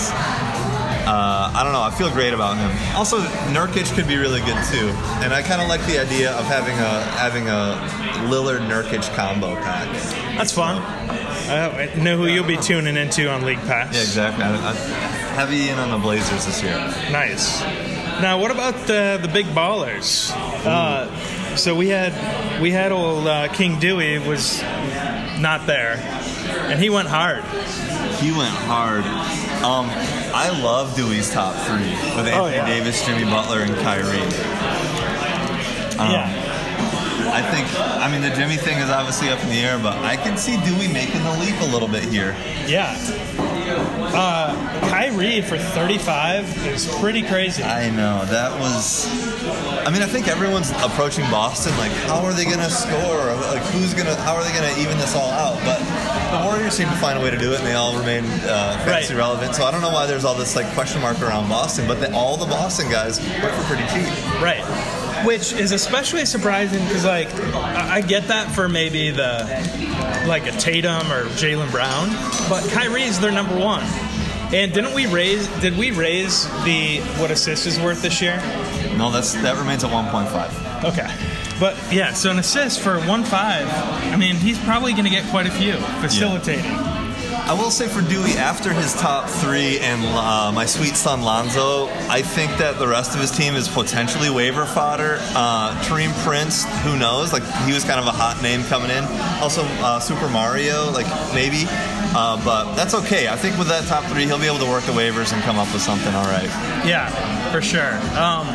uh, 1.07 1.51
I 1.55 1.63
don't 1.63 1.71
know. 1.71 1.81
I 1.81 1.91
feel 1.91 2.11
great 2.11 2.33
about 2.33 2.57
him. 2.57 2.69
Also, 2.97 3.19
Nurkic 3.55 3.95
could 3.95 4.07
be 4.07 4.17
really 4.17 4.41
good 4.41 4.61
too, 4.65 4.89
and 5.23 5.33
I 5.33 5.41
kind 5.41 5.61
of 5.61 5.69
like 5.69 5.79
the 5.85 5.97
idea 5.97 6.31
of 6.33 6.45
having 6.45 6.77
a 6.77 7.01
having 7.17 7.47
a 7.47 7.79
Lillard 8.29 8.67
Nurkic 8.67 9.03
combo 9.15 9.55
pack. 9.55 9.87
That's 10.37 10.51
fun. 10.51 10.81
I 11.49 11.91
know 11.95 12.17
who 12.17 12.27
you'll 12.27 12.45
be 12.45 12.57
tuning 12.57 12.95
into 12.95 13.31
on 13.31 13.43
League 13.43 13.59
Pass. 13.59 13.95
Yeah, 13.95 14.01
exactly. 14.01 14.43
I, 14.43 14.71
I, 14.71 14.73
heavy 15.35 15.69
in 15.69 15.79
on 15.79 15.89
the 15.89 15.97
Blazers 15.97 16.45
this 16.45 16.61
year. 16.61 16.75
Nice. 17.11 17.61
Now, 18.21 18.39
what 18.39 18.51
about 18.51 18.75
the 18.87 19.19
the 19.21 19.29
big 19.29 19.45
ballers? 19.47 20.31
Uh, 20.65 21.07
so 21.59 21.75
we 21.75 21.89
had 21.89 22.13
we 22.61 22.71
had 22.71 22.91
old 22.91 23.27
uh, 23.27 23.47
King 23.53 23.79
Dewey 23.79 24.17
was 24.19 24.61
not 25.39 25.65
there, 25.65 25.93
and 26.69 26.79
he 26.79 26.89
went 26.89 27.07
hard. 27.07 27.43
He 28.19 28.31
went 28.31 28.53
hard. 28.67 29.03
Um, 29.63 29.87
I 30.33 30.49
love 30.61 30.95
Dewey's 30.95 31.29
top 31.31 31.55
three 31.65 31.79
with 32.15 32.27
Anthony 32.27 32.31
Oh, 32.33 32.47
yeah. 32.47 32.65
Davis, 32.65 33.05
Jimmy 33.05 33.23
Butler, 33.25 33.59
and 33.61 33.73
Kyrie. 33.75 34.19
Um, 35.99 36.11
yeah. 36.11 36.45
I 37.31 37.41
think, 37.43 37.67
I 37.79 38.09
mean, 38.11 38.21
the 38.21 38.29
Jimmy 38.35 38.57
thing 38.57 38.79
is 38.79 38.89
obviously 38.89 39.29
up 39.29 39.41
in 39.43 39.49
the 39.49 39.59
air, 39.59 39.77
but 39.77 39.97
I 39.99 40.15
can 40.15 40.37
see 40.37 40.57
Dewey 40.63 40.91
making 40.91 41.21
the 41.23 41.31
leap 41.39 41.59
a 41.61 41.65
little 41.71 41.87
bit 41.87 42.03
here. 42.03 42.35
Yeah. 42.67 42.95
Uh, 44.15 44.89
Kyrie 44.89 45.41
for 45.41 45.57
35 45.57 46.67
is 46.67 46.87
pretty 46.99 47.21
crazy. 47.21 47.61
I 47.63 47.89
know 47.89 48.25
that 48.25 48.59
was. 48.59 49.05
I 49.51 49.89
mean, 49.91 50.01
I 50.01 50.05
think 50.07 50.27
everyone's 50.27 50.71
approaching 50.83 51.25
Boston 51.31 51.75
like, 51.77 51.91
how 52.07 52.21
are 52.23 52.33
they 52.33 52.45
going 52.45 52.59
to 52.59 52.69
score? 52.69 53.33
Like, 53.49 53.63
who's 53.73 53.93
going 53.93 54.05
to? 54.07 54.15
How 54.21 54.35
are 54.35 54.43
they 54.43 54.51
going 54.53 54.73
to 54.73 54.79
even 54.81 54.97
this 54.97 55.15
all 55.15 55.31
out? 55.31 55.57
But 55.65 55.79
the 56.37 56.45
Warriors 56.45 56.73
seem 56.73 56.87
to 56.89 56.95
find 56.97 57.17
a 57.17 57.21
way 57.21 57.29
to 57.31 57.37
do 57.37 57.53
it, 57.53 57.59
and 57.59 57.67
they 57.67 57.73
all 57.73 57.97
remain 57.97 58.23
uh, 58.25 58.79
fantasy 58.85 59.13
Right. 59.13 59.19
relevant. 59.19 59.55
So 59.55 59.65
I 59.65 59.71
don't 59.71 59.81
know 59.81 59.89
why 59.91 60.05
there's 60.05 60.25
all 60.25 60.35
this 60.35 60.55
like 60.55 60.67
question 60.73 61.01
mark 61.01 61.21
around 61.21 61.49
Boston, 61.49 61.87
but 61.87 61.99
the, 61.99 62.13
all 62.13 62.37
the 62.37 62.45
Boston 62.45 62.89
guys 62.91 63.19
went 63.19 63.53
for 63.55 63.63
pretty 63.63 63.83
cheap. 63.87 64.07
Right. 64.41 64.63
Which 65.25 65.51
is 65.53 65.71
especially 65.73 66.25
surprising 66.25 66.83
because, 66.85 67.03
like, 67.05 67.33
I 67.55 67.95
I 67.97 68.01
get 68.01 68.27
that 68.27 68.51
for 68.51 68.69
maybe 68.69 69.09
the 69.11 69.43
like 70.27 70.45
a 70.47 70.51
Tatum 70.53 71.11
or 71.11 71.25
Jaylen 71.35 71.69
Brown, 71.71 72.09
but 72.49 72.63
Kyrie's 72.71 73.19
their 73.19 73.31
number 73.31 73.57
one. 73.57 73.83
And 74.53 74.73
didn't 74.73 74.93
we 74.95 75.05
raise? 75.07 75.47
Did 75.61 75.77
we 75.77 75.91
raise 75.91 76.45
the 76.63 76.99
what 77.19 77.29
assist 77.31 77.67
is 77.67 77.79
worth 77.79 78.01
this 78.01 78.21
year? 78.21 78.37
No, 78.99 79.09
that's 79.09 79.33
that 79.35 79.57
remains 79.57 79.85
at 79.85 79.91
1.5. 79.91 80.83
Okay. 80.83 81.07
But 81.57 81.77
yeah, 81.89 82.11
so 82.13 82.31
an 82.31 82.39
assist 82.39 82.81
for 82.81 82.99
one 82.99 83.23
five. 83.23 83.65
I 84.11 84.17
mean, 84.17 84.35
he's 84.35 84.59
probably 84.59 84.91
going 84.91 85.05
to 85.05 85.09
get 85.09 85.25
quite 85.29 85.47
a 85.47 85.51
few 85.51 85.73
facilitating. 86.01 86.71
I 87.49 87.53
will 87.53 87.71
say 87.71 87.87
for 87.87 88.01
Dewey, 88.01 88.33
after 88.33 88.71
his 88.73 88.93
top 88.93 89.27
three 89.27 89.79
and 89.79 90.03
uh, 90.05 90.51
my 90.53 90.65
sweet 90.65 90.95
son 90.95 91.21
Lonzo, 91.21 91.87
I 92.07 92.21
think 92.21 92.51
that 92.57 92.77
the 92.77 92.87
rest 92.87 93.15
of 93.15 93.21
his 93.21 93.31
team 93.31 93.55
is 93.55 93.67
potentially 93.67 94.29
waiver 94.29 94.65
fodder. 94.65 95.17
Uh, 95.33 95.73
Taurean 95.83 96.13
Prince, 96.23 96.65
who 96.83 96.95
knows? 96.95 97.33
Like 97.33 97.43
he 97.65 97.73
was 97.73 97.83
kind 97.83 97.99
of 97.99 98.05
a 98.05 98.11
hot 98.11 98.41
name 98.43 98.63
coming 98.65 98.91
in. 98.91 99.03
Also 99.41 99.63
uh, 99.81 99.99
Super 99.99 100.29
Mario, 100.29 100.91
like 100.91 101.07
maybe. 101.33 101.63
Uh, 102.13 102.43
but 102.45 102.75
that's 102.75 102.93
okay. 102.93 103.27
I 103.27 103.35
think 103.35 103.57
with 103.57 103.67
that 103.69 103.85
top 103.85 104.03
three, 104.05 104.25
he'll 104.25 104.39
be 104.39 104.47
able 104.47 104.59
to 104.59 104.69
work 104.69 104.83
the 104.83 104.91
waivers 104.91 105.33
and 105.33 105.41
come 105.43 105.57
up 105.57 105.71
with 105.73 105.81
something 105.81 106.13
all 106.13 106.25
right. 106.25 106.49
Yeah, 106.85 107.09
for 107.51 107.61
sure. 107.61 107.93
Um, 108.17 108.45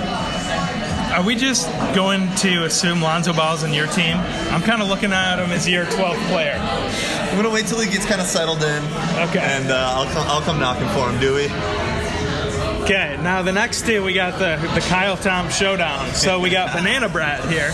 are 1.14 1.25
we 1.25 1.35
just 1.37 1.68
going 1.94 2.33
to 2.37 2.64
assume 2.64 3.00
Lonzo 3.00 3.33
Ball's 3.33 3.62
in 3.62 3.73
your 3.73 3.87
team? 3.87 4.16
I'm 4.50 4.62
kind 4.62 4.83
of 4.83 4.88
looking 4.88 5.12
at 5.12 5.38
him 5.38 5.50
as 5.52 5.68
your 5.68 5.85
12th 5.87 6.28
player. 6.28 6.56
I'm 6.59 7.37
gonna 7.37 7.50
wait 7.50 7.66
till 7.66 7.80
he 7.80 7.90
gets 7.90 8.04
kind 8.06 8.21
of 8.21 8.26
settled 8.26 8.62
in. 8.62 8.83
Okay. 9.28 9.38
And 9.40 9.71
uh, 9.71 9.92
I'll 9.94 10.06
come. 10.12 10.26
I'll 10.28 10.40
come 10.42 10.59
knocking 10.61 10.88
for 10.88 11.09
him, 11.11 11.21
Dewey. 11.21 11.47
Okay, 12.85 13.16
now 13.23 13.40
the 13.42 13.52
next 13.52 13.87
two 13.87 14.04
we 14.04 14.12
got 14.12 14.38
the 14.38 14.56
the 14.75 14.80
Kyle 14.80 15.16
Tom 15.16 15.49
showdown. 15.50 16.12
So 16.14 16.38
we 16.40 16.50
got 16.50 16.73
Banana 16.76 17.09
Brat 17.09 17.49
here, 17.49 17.71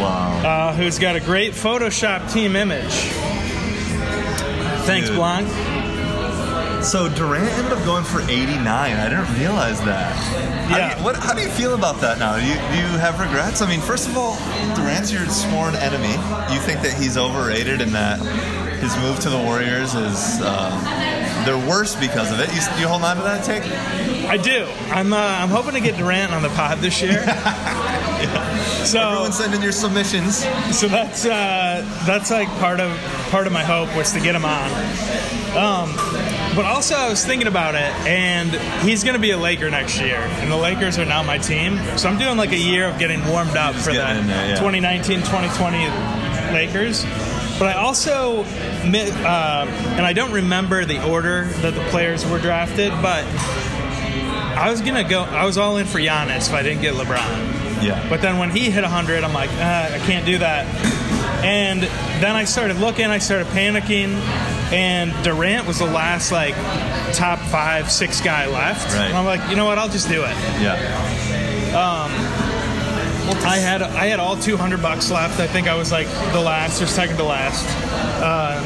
Wow. 0.00 0.40
uh, 0.70 0.74
who's 0.74 0.98
got 0.98 1.16
a 1.16 1.20
great 1.20 1.52
Photoshop 1.52 2.32
team 2.32 2.54
image. 2.56 2.92
Thanks, 4.86 5.08
Dude. 5.08 5.16
Blanc. 5.16 5.48
So 6.82 7.08
Durant 7.10 7.46
ended 7.58 7.72
up 7.72 7.84
going 7.84 8.04
for 8.04 8.20
89. 8.22 8.64
I 8.66 9.08
didn't 9.08 9.38
realize 9.38 9.78
that. 9.80 10.12
How 10.14 10.76
Yeah. 10.78 10.94
Do 10.94 10.98
you, 10.98 11.04
what, 11.04 11.16
how 11.16 11.34
do 11.34 11.42
you 11.42 11.50
feel 11.50 11.74
about 11.74 12.00
that 12.00 12.18
now? 12.18 12.36
Do 12.38 12.44
you, 12.46 12.54
do 12.54 12.76
you 12.78 12.98
have 12.98 13.20
regrets? 13.20 13.60
I 13.60 13.68
mean, 13.68 13.80
first 13.80 14.08
of 14.08 14.16
all, 14.16 14.36
Durant's 14.74 15.12
your 15.12 15.26
sworn 15.26 15.74
enemy. 15.76 16.12
You 16.52 16.58
think 16.60 16.80
that 16.82 16.94
he's 16.98 17.16
overrated 17.18 17.80
and 17.82 17.92
that 17.92 18.18
his 18.80 18.96
move 18.98 19.20
to 19.20 19.28
the 19.28 19.36
Warriors 19.38 19.94
is 19.94 20.40
uh, 20.42 20.70
they're 21.44 21.68
worse 21.68 21.94
because 21.96 22.32
of 22.32 22.40
it. 22.40 22.48
You, 22.48 22.60
you 22.80 22.88
hold 22.88 23.02
on 23.02 23.16
to 23.16 23.22
that 23.22 23.44
take? 23.44 23.62
I 24.28 24.38
do. 24.38 24.66
I'm 24.90 25.12
uh, 25.12 25.16
I'm 25.18 25.48
hoping 25.50 25.74
to 25.74 25.80
get 25.80 25.98
Durant 25.98 26.32
on 26.32 26.40
the 26.42 26.48
pod 26.50 26.78
this 26.78 27.02
year. 27.02 27.12
yeah. 27.26 28.84
So 28.84 29.00
Everyone 29.00 29.32
send 29.32 29.54
in 29.54 29.60
your 29.60 29.72
submissions. 29.72 30.38
so 30.74 30.88
that's 30.88 31.26
uh, 31.26 31.84
that's 32.06 32.30
like 32.30 32.48
part 32.58 32.80
of 32.80 32.96
part 33.30 33.46
of 33.46 33.52
my 33.52 33.64
hope 33.64 33.94
was 33.94 34.12
to 34.12 34.20
get 34.20 34.34
him 34.34 34.44
on. 34.46 34.70
Um, 35.56 35.90
but 36.54 36.64
also 36.64 36.94
I 36.94 37.08
was 37.08 37.24
thinking 37.24 37.48
about 37.48 37.74
it, 37.74 37.92
and 38.06 38.50
he's 38.82 39.04
going 39.04 39.14
to 39.14 39.20
be 39.20 39.30
a 39.30 39.36
Laker 39.36 39.70
next 39.70 40.00
year, 40.00 40.16
and 40.16 40.50
the 40.50 40.56
Lakers 40.56 40.98
are 40.98 41.04
now 41.04 41.22
my 41.22 41.38
team. 41.38 41.78
So 41.96 42.08
I'm 42.08 42.18
doing 42.18 42.36
like 42.36 42.52
a 42.52 42.58
year 42.58 42.88
of 42.88 42.98
getting 42.98 43.24
warmed 43.26 43.56
up 43.56 43.74
for 43.74 43.92
the 43.92 43.98
getting 43.98 44.22
in 44.22 44.26
there, 44.28 44.50
yeah. 44.50 44.58
2019-2020 44.58 46.52
Lakers. 46.52 47.04
But 47.58 47.68
I 47.68 47.74
also, 47.74 48.42
uh, 48.42 49.66
and 49.96 50.06
I 50.06 50.12
don't 50.12 50.32
remember 50.32 50.84
the 50.84 51.06
order 51.06 51.44
that 51.44 51.74
the 51.74 51.84
players 51.90 52.26
were 52.26 52.38
drafted, 52.38 52.90
but 53.02 53.24
I 54.56 54.70
was 54.70 54.80
gonna 54.80 55.04
go. 55.08 55.22
I 55.22 55.44
was 55.44 55.58
all 55.58 55.76
in 55.76 55.86
for 55.86 55.98
Giannis 55.98 56.48
if 56.48 56.54
I 56.54 56.62
didn't 56.62 56.82
get 56.82 56.94
LeBron. 56.94 57.82
Yeah. 57.82 58.06
But 58.08 58.22
then 58.22 58.38
when 58.38 58.50
he 58.50 58.70
hit 58.70 58.82
100, 58.82 59.24
I'm 59.24 59.32
like, 59.32 59.50
ah, 59.54 59.92
I 59.92 59.98
can't 60.00 60.26
do 60.26 60.38
that. 60.38 60.66
And 61.44 61.82
then 61.82 62.36
I 62.36 62.44
started 62.44 62.76
looking, 62.78 63.06
I 63.06 63.18
started 63.18 63.46
panicking, 63.48 64.12
and 64.72 65.12
Durant 65.24 65.66
was 65.66 65.78
the 65.78 65.86
last 65.86 66.32
like 66.32 66.54
top 67.14 67.38
five, 67.38 67.90
six 67.90 68.20
guy 68.20 68.46
left. 68.46 68.94
Right. 68.94 69.06
And 69.06 69.16
I'm 69.16 69.24
like, 69.24 69.48
you 69.50 69.56
know 69.56 69.64
what? 69.64 69.78
I'll 69.78 69.88
just 69.88 70.08
do 70.08 70.22
it. 70.22 70.36
Yeah. 70.60 71.30
I 73.44 73.58
had 73.58 73.82
I 73.82 74.06
had 74.06 74.20
all 74.20 74.36
200 74.36 74.82
bucks 74.82 75.10
left. 75.10 75.40
I 75.40 75.46
think 75.46 75.68
I 75.68 75.74
was 75.74 75.90
like 75.92 76.06
the 76.32 76.40
last 76.40 76.82
or 76.82 76.86
second 76.86 77.16
to 77.16 77.24
last. 77.24 77.66
Uh, 78.22 78.60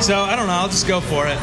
so 0.00 0.20
I 0.20 0.36
don't 0.36 0.46
know. 0.46 0.54
I'll 0.54 0.68
just 0.68 0.86
go 0.86 1.00
for 1.00 1.26
it. 1.26 1.38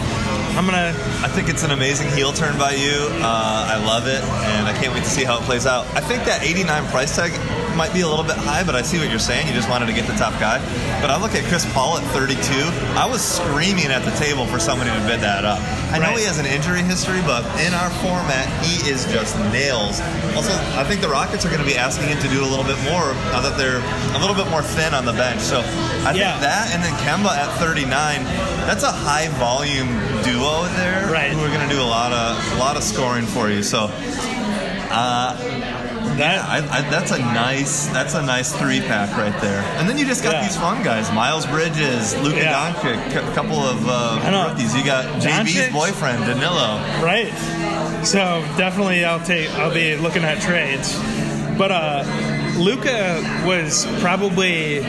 I'm 0.57 0.65
gonna. 0.65 0.93
I 1.23 1.27
think 1.27 1.49
it's 1.49 1.63
an 1.63 1.71
amazing 1.71 2.09
heel 2.11 2.31
turn 2.33 2.57
by 2.57 2.71
you. 2.71 3.07
Uh, 3.21 3.67
I 3.69 3.83
love 3.85 4.07
it, 4.07 4.23
and 4.23 4.67
I 4.67 4.73
can't 4.79 4.93
wait 4.93 5.03
to 5.03 5.09
see 5.09 5.23
how 5.23 5.37
it 5.37 5.43
plays 5.43 5.65
out. 5.65 5.85
I 5.95 6.01
think 6.01 6.23
that 6.25 6.43
89 6.43 6.85
price 6.87 7.15
tag 7.15 7.31
might 7.77 7.93
be 7.93 8.01
a 8.01 8.07
little 8.07 8.25
bit 8.25 8.35
high, 8.35 8.63
but 8.63 8.75
I 8.75 8.81
see 8.81 8.97
what 8.97 9.09
you're 9.09 9.19
saying. 9.21 9.47
You 9.47 9.53
just 9.53 9.69
wanted 9.69 9.85
to 9.85 9.93
get 9.93 10.07
the 10.07 10.15
top 10.17 10.33
guy. 10.39 10.57
But 10.99 11.11
I 11.11 11.21
look 11.21 11.35
at 11.35 11.43
Chris 11.45 11.63
Paul 11.73 11.97
at 11.97 12.03
32. 12.11 12.41
I 12.97 13.05
was 13.05 13.21
screaming 13.21 13.87
at 13.93 14.03
the 14.03 14.11
table 14.17 14.45
for 14.47 14.57
somebody 14.59 14.89
to 14.89 14.99
bid 15.05 15.21
that 15.21 15.45
up. 15.45 15.59
I 15.93 15.99
know 15.99 16.09
Right. 16.09 16.17
he 16.19 16.25
has 16.25 16.39
an 16.39 16.47
injury 16.47 16.81
history, 16.81 17.21
but 17.21 17.45
in 17.61 17.73
our 17.73 17.89
format, 18.01 18.49
he 18.65 18.89
is 18.89 19.05
just 19.05 19.37
nails. 19.53 20.01
Also, 20.35 20.51
I 20.75 20.83
think 20.83 21.01
the 21.01 21.07
Rockets 21.07 21.45
are 21.45 21.49
going 21.49 21.61
to 21.61 21.67
be 21.69 21.77
asking 21.77 22.07
him 22.09 22.17
to 22.19 22.27
do 22.27 22.43
a 22.43 22.49
little 22.49 22.65
bit 22.65 22.81
more 22.89 23.13
now 23.31 23.41
that 23.41 23.55
they're 23.57 23.79
a 24.15 24.19
little 24.19 24.35
bit 24.35 24.49
more 24.49 24.63
thin 24.63 24.93
on 24.93 25.05
the 25.05 25.13
bench. 25.13 25.39
So 25.41 25.59
I 25.61 26.11
Yeah. 26.17 26.31
think 26.33 26.41
that, 26.41 26.71
and 26.73 26.83
then 26.83 26.93
Kemba 27.05 27.29
at 27.37 27.49
39, 27.59 28.23
that's 28.65 28.83
a 28.83 28.91
high 28.91 29.27
volume 29.37 29.87
duo 30.23 30.65
there 30.75 31.07
Right. 31.11 31.31
who 31.31 31.43
are 31.45 31.49
going 31.49 31.67
to 31.67 31.73
do 31.73 31.81
a 31.81 31.85
lot 31.85 32.11
of 32.11 32.35
a 32.53 32.59
lot 32.59 32.75
of 32.75 32.83
scoring 32.83 33.25
for 33.27 33.49
you. 33.49 33.61
So 33.63 33.89
uh, 34.89 35.35
That 36.17 36.43
I, 36.49 36.57
I, 36.79 36.81
that's 36.89 37.11
a 37.11 37.19
nice 37.19 37.87
that's 37.87 38.15
a 38.15 38.21
nice 38.21 38.51
three 38.55 38.79
pack 38.81 39.15
right 39.17 39.39
there. 39.41 39.61
And 39.79 39.87
then 39.87 39.97
you 39.97 40.05
just 40.05 40.23
got 40.23 40.33
Yeah. 40.33 40.41
these 40.43 40.57
fun 40.57 40.83
guys: 40.83 41.11
Miles 41.11 41.45
Bridges, 41.45 42.17
Luka 42.21 42.37
Yeah. 42.37 42.73
Doncic, 42.73 43.29
a 43.31 43.33
couple 43.35 43.59
of 43.59 43.87
uh, 43.87 44.47
rookies. 44.49 44.75
You 44.75 44.83
got 44.83 45.05
JB's 45.21 45.71
boyfriend 45.71 46.25
Danilo. 46.25 46.77
Right. 47.03 47.31
So 48.05 48.43
definitely, 48.57 49.05
I'll 49.05 49.19
take. 49.23 49.49
I'll 49.51 49.73
be 49.73 49.95
looking 49.95 50.23
at 50.23 50.41
trades. 50.41 50.95
But 51.57 51.71
uh, 51.71 52.03
Luka 52.57 53.21
was 53.45 53.85
probably 54.01 54.81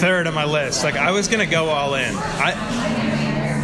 third 0.00 0.26
on 0.26 0.34
my 0.34 0.44
list. 0.44 0.84
Like 0.84 0.96
I 0.96 1.10
was 1.12 1.28
gonna 1.28 1.46
go 1.46 1.66
all 1.68 1.94
in. 1.94 2.14
I 2.16 2.52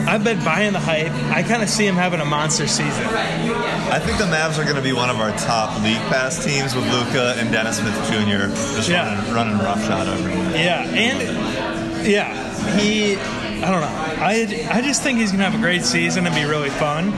I've 0.06 0.24
been 0.24 0.42
buying 0.44 0.72
the 0.72 0.80
hype. 0.80 1.12
I 1.34 1.42
kind 1.42 1.62
of 1.62 1.68
see 1.68 1.86
him 1.86 1.94
having 1.94 2.20
a 2.20 2.24
monster 2.24 2.66
season. 2.66 3.06
I 3.06 3.98
think 3.98 4.18
the 4.18 4.24
Mavs 4.24 4.58
are 4.58 4.64
going 4.64 4.76
to 4.76 4.82
be 4.82 4.92
one 4.92 5.10
of 5.10 5.20
our 5.20 5.30
top 5.38 5.80
league 5.82 6.00
pass 6.08 6.44
teams 6.44 6.74
with 6.74 6.84
Luka 6.92 7.34
and 7.38 7.50
Dennis 7.52 7.78
Smith 7.78 7.94
Jr. 8.08 8.48
just 8.76 8.88
Yeah. 8.88 9.14
running, 9.16 9.34
running 9.34 9.58
roughshod 9.58 10.08
everywhere. 10.08 10.56
Yeah, 10.56 10.82
and 10.84 12.06
yeah, 12.06 12.76
he. 12.78 13.16
I 13.16 13.70
don't 13.70 13.80
know. 13.80 13.86
I 14.20 14.68
I 14.72 14.82
just 14.82 15.02
think 15.02 15.20
he's 15.20 15.30
gonna 15.30 15.44
have 15.44 15.54
a 15.54 15.62
great 15.62 15.84
season 15.84 16.26
and 16.26 16.34
be 16.34 16.44
really 16.44 16.70
fun. 16.70 17.08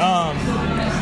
Um, 0.00 0.36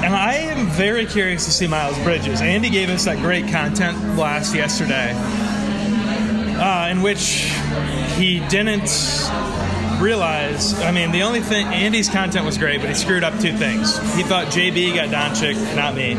and 0.05 0.13
I 0.15 0.35
am 0.35 0.67
very 0.67 1.07
curious 1.07 1.45
to 1.45 1.53
see 1.53 1.69
Miles 1.69 1.97
Bridges. 2.01 2.41
Andy 2.41 2.69
gave 2.69 2.91
us 2.91 3.05
that 3.05 3.19
great 3.19 3.47
content 3.49 3.97
blast 4.17 4.57
yesterday, 4.57 5.13
uh, 6.59 6.89
in 6.91 7.01
which 7.03 7.49
he 8.17 8.41
didn't 8.49 8.89
realize. 10.01 10.75
I 10.81 10.91
mean, 10.93 11.11
the 11.13 11.23
only 11.23 11.41
thing 11.41 11.67
Andy's 11.67 12.09
content 12.09 12.45
was 12.45 12.59
great, 12.59 12.81
but 12.81 12.89
he 12.89 12.95
screwed 12.95 13.25
up 13.25 13.39
two 13.41 13.57
things. 13.57 13.97
He 14.15 14.23
thought 14.23 14.47
JB 14.49 14.95
got 14.95 15.09
Doncic, 15.09 15.57
not 15.77 15.95
me. 15.95 16.13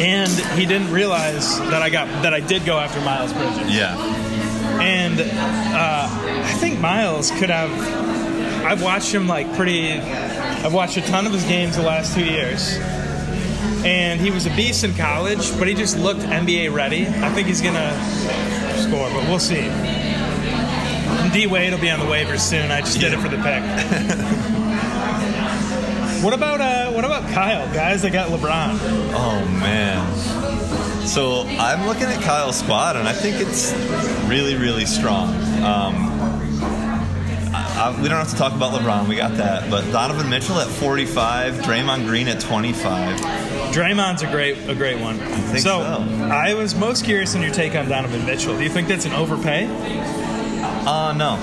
And 0.00 0.30
he 0.58 0.64
didn't 0.66 0.90
realize 0.92 1.58
that 1.58 1.82
I 1.82 1.90
got 1.90 2.06
that 2.22 2.32
I 2.32 2.40
did 2.40 2.64
go 2.64 2.78
after 2.78 3.00
Miles 3.02 3.32
Bridges 3.34 3.74
Yeah. 3.74 3.96
and 4.80 5.20
uh, 5.20 6.08
I 6.08 6.52
think 6.58 6.80
Miles 6.80 7.30
could 7.32 7.50
have. 7.50 7.70
I've 8.64 8.82
watched 8.82 9.12
him 9.14 9.26
like 9.26 9.54
pretty. 9.56 9.92
I've 9.92 10.72
watched 10.72 10.96
a 10.96 11.02
ton 11.02 11.26
of 11.26 11.32
his 11.32 11.44
games 11.44 11.76
the 11.76 11.82
last 11.82 12.14
two 12.14 12.24
years, 12.24 12.78
and 13.84 14.20
he 14.20 14.30
was 14.30 14.46
a 14.46 14.50
beast 14.56 14.84
in 14.84 14.94
college, 14.94 15.56
but 15.58 15.68
he 15.68 15.74
just 15.74 15.98
looked 15.98 16.20
NBA 16.20 16.72
ready. 16.72 17.06
I 17.06 17.28
think 17.30 17.46
he's 17.48 17.60
gonna 17.60 17.92
score, 18.82 19.08
but 19.10 19.28
we'll 19.28 19.38
see. 19.38 19.68
D 21.32 21.46
Wade 21.46 21.72
will 21.72 21.80
be 21.80 21.90
on 21.90 22.00
the 22.00 22.06
waivers 22.06 22.40
soon. 22.40 22.70
I 22.70 22.80
just 22.80 22.98
did 22.98 23.12
it 23.12 23.18
for 23.18 23.28
the 23.28 23.36
pick. 23.36 23.62
what 26.24 26.34
about 26.34 26.60
uh, 26.60 26.90
what 26.92 27.04
about 27.04 27.22
Kyle? 27.32 27.72
Guys 27.72 28.02
that 28.02 28.12
got 28.12 28.30
LeBron. 28.30 28.78
Oh 29.14 29.44
man. 29.60 31.06
So 31.06 31.42
I'm 31.46 31.86
looking 31.86 32.04
at 32.04 32.22
Kyle's 32.22 32.58
squad, 32.58 32.96
and 32.96 33.08
I 33.08 33.12
think 33.12 33.36
it's 33.40 33.72
really, 34.28 34.56
really 34.56 34.86
strong. 34.86 35.28
Um, 35.62 36.08
I, 37.52 37.94
I, 37.96 38.00
we 38.00 38.08
don't 38.08 38.18
have 38.18 38.30
to 38.30 38.36
talk 38.36 38.52
about 38.52 38.72
LeBron, 38.72 39.08
we 39.08 39.16
got 39.16 39.36
that. 39.38 39.70
But 39.70 39.90
Donovan 39.90 40.28
Mitchell 40.28 40.60
at 40.60 40.68
45, 40.68 41.54
Draymond 41.54 42.06
Green 42.06 42.28
at 42.28 42.40
25. 42.40 43.18
Draymond's 43.72 44.22
a 44.22 44.30
great 44.30 44.56
a 44.68 44.74
great 44.74 45.00
one. 45.00 45.18
think 45.18 45.60
so. 45.60 45.80
I 45.80 46.54
was 46.54 46.74
most 46.74 47.04
curious 47.04 47.34
in 47.34 47.42
your 47.42 47.52
take 47.52 47.74
on 47.74 47.88
Donovan 47.88 48.24
Mitchell. 48.26 48.56
Do 48.56 48.62
you 48.62 48.70
think 48.70 48.88
that's 48.88 49.06
an 49.06 49.12
overpay? 49.12 49.66
Uh, 50.86 51.12
no. 51.12 51.36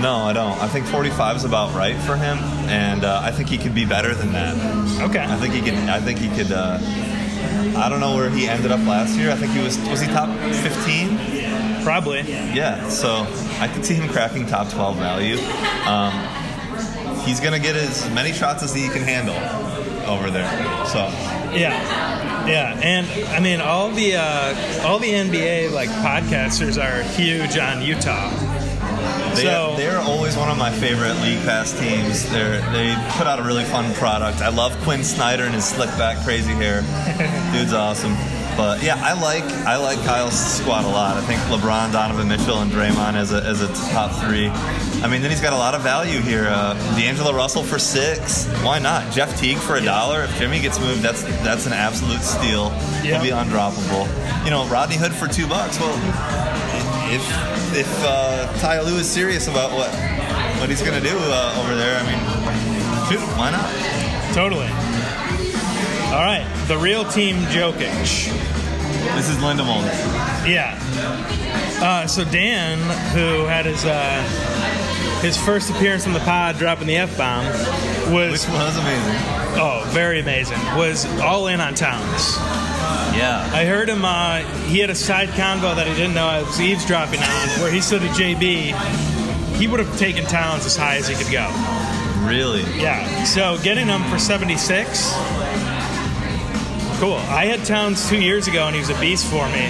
No, 0.00 0.16
I 0.24 0.32
don't. 0.32 0.58
I 0.60 0.68
think 0.68 0.86
45 0.86 1.36
is 1.36 1.44
about 1.44 1.74
right 1.74 1.96
for 1.96 2.16
him, 2.16 2.38
and 2.68 3.04
uh, 3.04 3.20
I 3.22 3.30
think 3.30 3.48
he 3.48 3.58
could 3.58 3.74
be 3.74 3.84
better 3.84 4.14
than 4.14 4.32
that. 4.32 4.56
Okay. 5.10 5.22
I 5.22 5.36
think 5.36 5.54
he 5.54 5.60
could. 5.60 5.74
I 5.74 6.00
think 6.00 6.18
he 6.18 6.28
could. 6.30 6.50
Uh, 6.52 6.78
I 7.76 7.88
don't 7.88 8.00
know 8.00 8.14
where 8.16 8.30
he 8.30 8.48
ended 8.48 8.72
up 8.72 8.80
last 8.86 9.16
year. 9.16 9.30
I 9.30 9.36
think 9.36 9.52
he 9.52 9.62
was 9.62 9.78
was 9.88 10.00
he 10.00 10.06
top 10.08 10.28
15? 10.62 11.82
Probably. 11.84 12.20
Yeah. 12.22 12.88
So 12.88 13.26
I 13.58 13.68
could 13.72 13.84
see 13.84 13.94
him 13.94 14.08
cracking 14.08 14.46
top 14.46 14.68
12 14.70 14.96
value. 14.96 15.36
Um, 15.86 16.12
he's 17.24 17.40
gonna 17.40 17.58
get 17.60 17.76
as 17.76 18.08
many 18.10 18.32
shots 18.32 18.62
as 18.62 18.74
he 18.74 18.88
can 18.88 19.02
handle 19.02 19.36
over 20.10 20.30
there. 20.30 20.48
So 20.86 20.98
Yeah, 21.54 22.46
yeah, 22.46 22.78
and 22.82 23.06
I 23.28 23.40
mean 23.40 23.60
all 23.60 23.90
the 23.90 24.16
uh, 24.16 24.82
all 24.86 24.98
the 24.98 25.10
NBA 25.12 25.72
like 25.72 25.88
podcasters 25.90 26.82
are 26.82 27.02
huge 27.02 27.56
on 27.58 27.82
Utah. 27.82 28.30
They, 29.34 29.42
So- 29.44 29.74
they're 29.76 29.98
always 30.00 30.36
one 30.36 30.50
of 30.50 30.58
my 30.58 30.70
favorite 30.70 31.14
league 31.22 31.40
pass 31.44 31.72
teams. 31.78 32.28
They're, 32.30 32.60
they 32.72 32.94
put 33.16 33.26
out 33.26 33.38
a 33.38 33.42
really 33.42 33.64
fun 33.64 33.92
product. 33.94 34.40
I 34.40 34.48
love 34.48 34.76
Quinn 34.82 35.04
Snyder 35.04 35.44
and 35.44 35.54
his 35.54 35.64
slick 35.64 35.90
back 35.98 36.22
crazy 36.24 36.52
hair. 36.52 36.82
Dude's 37.52 37.72
awesome. 37.72 38.16
But 38.56 38.82
yeah, 38.82 38.96
I 39.02 39.12
like 39.14 39.44
I 39.64 39.76
like 39.76 39.98
Kyle's 40.04 40.34
squad 40.38 40.84
a 40.84 40.88
lot. 40.88 41.16
I 41.16 41.20
think 41.22 41.40
LeBron, 41.42 41.92
Donovan 41.92 42.28
Mitchell, 42.28 42.58
and 42.60 42.70
Draymond 42.70 43.14
as 43.14 43.32
a, 43.32 43.42
as 43.44 43.62
a 43.62 43.68
top 43.92 44.10
three. 44.24 44.48
I 45.02 45.08
mean, 45.08 45.22
then 45.22 45.30
he's 45.30 45.40
got 45.40 45.52
a 45.52 45.56
lot 45.56 45.74
of 45.74 45.82
value 45.82 46.18
here. 46.20 46.46
Uh, 46.48 46.74
D'Angelo 46.96 47.32
Russell 47.32 47.62
for 47.62 47.78
six. 47.78 48.46
Why 48.62 48.78
not? 48.80 49.12
Jeff 49.12 49.38
Teague 49.40 49.56
for 49.56 49.76
a 49.76 49.80
dollar. 49.80 50.24
If 50.24 50.36
Jimmy 50.36 50.60
gets 50.60 50.78
moved, 50.80 51.00
that's 51.00 51.22
that's 51.42 51.66
an 51.66 51.72
absolute 51.72 52.20
steal. 52.22 52.66
Yeah. 53.02 53.22
He'll 53.22 53.22
be 53.22 53.28
undroppable. 53.30 54.04
You 54.44 54.50
know, 54.50 54.66
Rodney 54.66 54.96
Hood 54.96 55.12
for 55.14 55.28
two 55.28 55.46
bucks. 55.46 55.78
Well, 55.78 55.94
if 57.12 57.76
if 57.76 58.04
uh, 58.04 58.52
Ty 58.58 58.80
Lue 58.82 58.98
is 58.98 59.08
serious 59.08 59.48
about 59.48 59.72
what 59.72 59.90
what 60.60 60.68
he's 60.68 60.82
gonna 60.82 61.00
do 61.00 61.16
uh, 61.16 61.60
over 61.62 61.74
there, 61.74 61.98
I 61.98 62.04
mean, 62.06 62.20
shoot, 63.08 63.20
why 63.36 63.50
not? 63.50 64.34
Totally. 64.34 64.68
All 66.12 66.24
right, 66.24 66.46
the 66.68 66.76
real 66.78 67.04
team 67.04 67.36
Jokic. 67.46 68.30
This 69.16 69.28
is 69.28 69.42
Linda 69.42 69.64
Mulder. 69.64 69.88
Yeah. 70.46 70.78
Uh, 71.80 72.06
so 72.06 72.24
Dan, 72.24 72.78
who 73.14 73.46
had 73.46 73.64
his 73.66 73.84
uh, 73.84 74.20
his 75.22 75.36
first 75.36 75.70
appearance 75.70 76.06
on 76.06 76.12
the 76.12 76.20
pod, 76.20 76.58
dropping 76.58 76.86
the 76.86 76.96
f 76.96 77.16
bomb, 77.16 77.44
was 78.12 78.32
Which 78.32 78.48
was 78.54 78.76
amazing. 78.76 79.14
oh 79.60 79.84
very 79.88 80.20
amazing. 80.20 80.58
Was 80.76 81.06
all 81.20 81.46
in 81.48 81.60
on 81.60 81.74
Towns. 81.74 82.36
Yeah. 83.14 83.48
I 83.52 83.64
heard 83.64 83.88
him. 83.88 84.04
Uh, 84.04 84.38
he 84.66 84.78
had 84.78 84.90
a 84.90 84.94
side 84.94 85.28
convo 85.30 85.74
that 85.74 85.86
he 85.86 85.94
didn't 85.94 86.14
know 86.14 86.26
I 86.26 86.42
was 86.42 86.60
eavesdropping 86.60 87.20
on, 87.20 87.48
where 87.60 87.70
he 87.70 87.80
said 87.80 88.00
to 88.00 88.08
JB, 88.08 88.74
he 89.56 89.68
would 89.68 89.80
have 89.80 89.98
taken 89.98 90.24
Towns 90.24 90.64
as 90.66 90.76
high 90.76 90.96
as 90.96 91.08
he 91.08 91.14
could 91.14 91.30
go. 91.30 91.48
Really? 92.26 92.62
Yeah. 92.80 93.24
So 93.24 93.58
getting 93.62 93.86
him 93.86 94.02
for 94.04 94.18
76, 94.18 95.12
cool. 97.00 97.16
I 97.28 97.46
had 97.46 97.64
Towns 97.64 98.08
two 98.08 98.20
years 98.20 98.46
ago, 98.46 98.66
and 98.66 98.74
he 98.74 98.80
was 98.80 98.90
a 98.90 99.00
beast 99.00 99.26
for 99.26 99.46
me. 99.48 99.68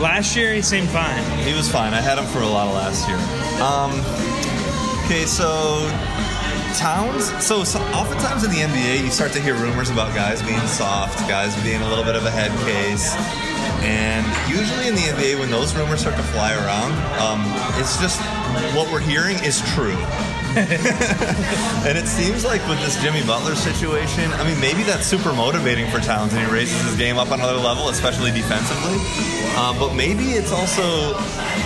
Last 0.00 0.34
year, 0.34 0.52
he 0.52 0.62
seemed 0.62 0.88
fine. 0.88 1.22
He 1.46 1.54
was 1.54 1.70
fine. 1.70 1.94
I 1.94 2.00
had 2.00 2.18
him 2.18 2.24
for 2.26 2.40
a 2.40 2.48
lot 2.48 2.66
of 2.66 2.74
last 2.74 3.06
year. 3.06 3.16
Um, 3.62 3.92
okay, 5.04 5.24
so 5.24 5.88
Towns. 6.74 7.30
So, 7.44 7.64
so 7.64 7.80
oftentimes 7.92 8.44
in 8.44 8.50
the 8.50 8.58
NBA, 8.58 9.04
you 9.04 9.10
start 9.10 9.32
to 9.32 9.40
hear 9.40 9.54
rumors 9.54 9.90
about 9.90 10.14
guys 10.14 10.42
being 10.42 10.60
soft, 10.66 11.18
guys 11.28 11.54
being 11.62 11.80
a 11.80 11.88
little 11.88 12.04
bit 12.04 12.16
of 12.16 12.26
a 12.26 12.30
head 12.30 12.50
case. 12.66 13.14
And 13.84 14.26
usually 14.50 14.88
in 14.88 14.94
the 14.94 15.02
NBA, 15.02 15.38
when 15.38 15.50
those 15.50 15.74
rumors 15.74 16.00
start 16.00 16.16
to 16.16 16.22
fly 16.22 16.54
around, 16.54 16.92
um, 17.20 17.42
it's 17.80 18.00
just 18.00 18.20
what 18.74 18.90
we're 18.90 19.00
hearing 19.00 19.36
is 19.44 19.60
true. 19.74 19.96
and 20.56 21.98
it 21.98 22.06
seems 22.06 22.44
like 22.44 22.66
with 22.68 22.78
this 22.80 23.00
Jimmy 23.02 23.24
Butler 23.26 23.56
situation, 23.56 24.30
I 24.34 24.44
mean, 24.44 24.60
maybe 24.60 24.84
that's 24.84 25.06
super 25.06 25.32
motivating 25.32 25.90
for 25.90 25.98
Towns 25.98 26.32
and 26.32 26.46
he 26.46 26.52
raises 26.52 26.80
his 26.82 26.96
game 26.96 27.18
up 27.18 27.30
another 27.30 27.58
level, 27.58 27.88
especially 27.88 28.30
defensively. 28.30 28.98
Uh, 29.56 29.76
but 29.78 29.94
maybe 29.94 30.32
it's 30.32 30.52
also 30.52 31.14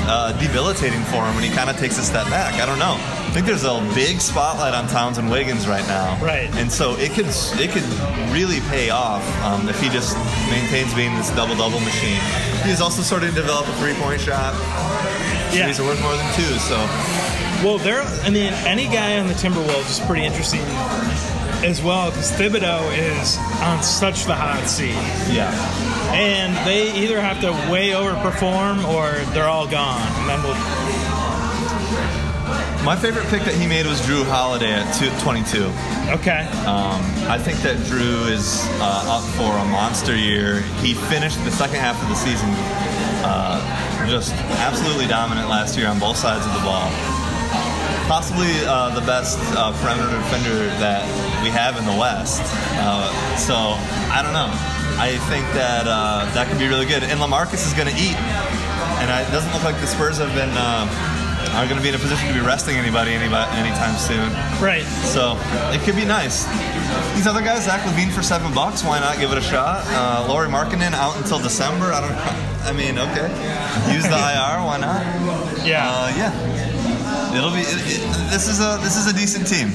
uh, 0.08 0.32
debilitating 0.40 1.02
for 1.04 1.24
him 1.24 1.34
when 1.34 1.44
he 1.44 1.50
kind 1.50 1.68
of 1.70 1.76
takes 1.76 1.98
a 1.98 2.02
step 2.02 2.26
back. 2.28 2.54
I 2.60 2.66
don't 2.66 2.78
know. 2.78 2.96
I 2.98 3.30
think 3.30 3.46
there's 3.46 3.64
a 3.64 3.78
big 3.94 4.20
spotlight 4.20 4.74
on 4.74 4.88
Towns 4.88 5.18
and 5.18 5.30
Wiggins 5.30 5.68
right 5.68 5.86
now, 5.86 6.18
Right. 6.24 6.48
And 6.56 6.72
so 6.72 6.96
it 6.96 7.12
could 7.12 7.26
it 7.60 7.70
could 7.70 7.84
really 8.32 8.60
pay 8.72 8.90
off 8.90 9.22
um, 9.44 9.68
if 9.68 9.78
he 9.80 9.88
just 9.90 10.16
maintains 10.50 10.94
being 10.94 11.14
this 11.16 11.30
double 11.30 11.54
double 11.56 11.80
machine. 11.80 12.18
He's 12.64 12.80
also 12.80 13.02
starting 13.02 13.28
to 13.30 13.34
develop 13.34 13.68
a 13.68 13.72
three 13.74 13.94
point 13.94 14.20
shot. 14.20 14.54
Yeah. 15.52 15.66
He's 15.66 15.80
worth 15.80 16.00
more 16.02 16.16
than 16.16 16.34
two, 16.34 16.58
so 16.58 16.76
Well, 17.64 17.78
there. 17.78 18.02
I 18.24 18.30
mean, 18.30 18.52
any 18.64 18.86
guy 18.86 19.18
on 19.18 19.28
the 19.28 19.34
Timberwolves 19.34 19.90
is 19.90 20.00
pretty 20.00 20.24
interesting 20.24 20.60
as 21.64 21.82
well 21.82 22.10
because 22.10 22.30
Thibodeau 22.32 22.96
is 22.96 23.36
on 23.62 23.82
such 23.82 24.24
the 24.24 24.34
hot 24.34 24.66
seat, 24.68 24.90
yeah. 25.34 25.52
and 26.12 26.54
they 26.66 26.92
either 27.02 27.20
have 27.20 27.40
to 27.40 27.50
way 27.70 27.90
overperform 27.90 28.84
or 28.86 29.12
they're 29.32 29.48
all 29.48 29.68
gone, 29.68 30.06
and 30.20 30.28
then 30.28 30.42
we'll. 30.42 30.54
My 32.84 32.96
favorite 32.96 33.26
pick 33.26 33.42
that 33.42 33.54
he 33.54 33.66
made 33.66 33.86
was 33.86 34.00
Jrue 34.02 34.24
Holiday 34.24 34.72
at 34.72 34.90
two, 34.94 35.10
22. 35.20 35.64
Okay. 36.20 36.46
Um, 36.64 37.02
I 37.28 37.36
think 37.36 37.58
that 37.58 37.76
Jrue 37.76 38.30
is 38.30 38.64
uh, 38.80 39.18
up 39.18 39.24
for 39.34 39.50
a 39.50 39.64
monster 39.66 40.16
year. 40.16 40.60
He 40.80 40.94
finished 40.94 41.42
the 41.44 41.50
second 41.50 41.76
half 41.76 42.00
of 42.00 42.08
the 42.08 42.14
season 42.14 42.48
uh, 43.24 44.06
just 44.08 44.32
absolutely 44.62 45.06
dominant 45.06 45.48
last 45.48 45.76
year 45.76 45.88
on 45.88 45.98
both 45.98 46.16
sides 46.16 46.46
of 46.46 46.52
the 46.54 46.60
ball. 46.60 46.88
Possibly 48.08 48.48
uh, 48.64 48.88
the 48.98 49.04
best 49.04 49.38
uh, 49.52 49.70
perimeter 49.84 50.16
defender 50.16 50.64
that 50.80 51.04
we 51.44 51.50
have 51.50 51.76
in 51.76 51.84
the 51.84 51.92
West. 51.92 52.40
Uh, 52.80 53.12
so 53.36 53.54
I 54.08 54.24
don't 54.24 54.32
know. 54.32 54.48
I 54.96 55.20
think 55.28 55.44
that 55.52 55.84
uh, 55.86 56.24
that 56.32 56.48
could 56.48 56.58
be 56.58 56.66
really 56.66 56.86
good. 56.86 57.04
And 57.04 57.20
LaMarcus 57.20 57.68
is 57.68 57.74
going 57.76 57.86
to 57.86 57.94
eat, 58.00 58.16
and 59.04 59.06
it 59.12 59.30
doesn't 59.30 59.52
look 59.52 59.62
like 59.62 59.76
the 59.84 59.86
Spurs 59.86 60.16
have 60.18 60.32
been 60.32 60.48
uh, 60.56 60.88
are 61.54 61.64
going 61.68 61.76
to 61.76 61.82
be 61.82 61.88
in 61.90 61.94
a 61.94 61.98
position 62.00 62.26
to 62.28 62.34
be 62.34 62.40
resting 62.40 62.76
anybody 62.76 63.12
anybody 63.12 63.44
anytime 63.60 63.94
soon. 64.00 64.32
Right. 64.56 64.88
So 65.04 65.36
it 65.70 65.84
could 65.84 65.94
be 65.94 66.04
nice. 66.08 66.48
These 67.14 67.26
other 67.28 67.42
guys, 67.42 67.64
Zach 67.68 67.84
LaVine 67.84 68.10
for 68.10 68.22
seven 68.22 68.52
bucks. 68.54 68.82
Why 68.82 69.00
not 69.00 69.18
give 69.20 69.30
it 69.32 69.38
a 69.38 69.44
shot? 69.44 69.84
Uh, 69.86 70.24
Lauri 70.28 70.48
Markkanen 70.48 70.96
out 70.96 71.16
until 71.20 71.38
December. 71.38 71.92
I 71.92 72.00
don't. 72.00 72.16
I 72.68 72.72
mean, 72.72 72.98
okay. 72.98 73.28
Use 73.92 74.04
the 74.04 74.16
IR. 74.32 74.64
Why 74.64 74.78
not? 74.80 75.04
Yeah. 75.64 75.84
Uh, 75.88 76.08
yeah. 76.16 76.57
It'll 77.36 77.50
be. 77.50 77.60
It, 77.60 77.68
it, 77.68 78.30
this 78.30 78.48
is 78.48 78.60
a 78.60 78.78
this 78.82 78.96
is 78.96 79.06
a 79.06 79.12
decent 79.14 79.46
team. 79.46 79.68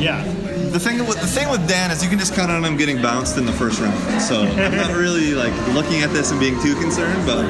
yeah. 0.00 0.22
The 0.70 0.80
thing 0.80 0.98
with 1.06 1.20
the 1.20 1.26
thing 1.26 1.48
with 1.50 1.66
Dan 1.68 1.90
is 1.90 2.02
you 2.02 2.08
can 2.10 2.18
just 2.18 2.34
count 2.34 2.50
on 2.50 2.64
him 2.64 2.76
getting 2.76 3.00
bounced 3.00 3.38
in 3.38 3.46
the 3.46 3.52
first 3.52 3.80
round. 3.80 4.20
So 4.20 4.42
I'm 4.42 4.76
not 4.76 4.94
really 4.96 5.34
like 5.34 5.52
looking 5.74 6.02
at 6.02 6.10
this 6.10 6.30
and 6.30 6.40
being 6.40 6.60
too 6.60 6.74
concerned, 6.74 7.24
but 7.26 7.46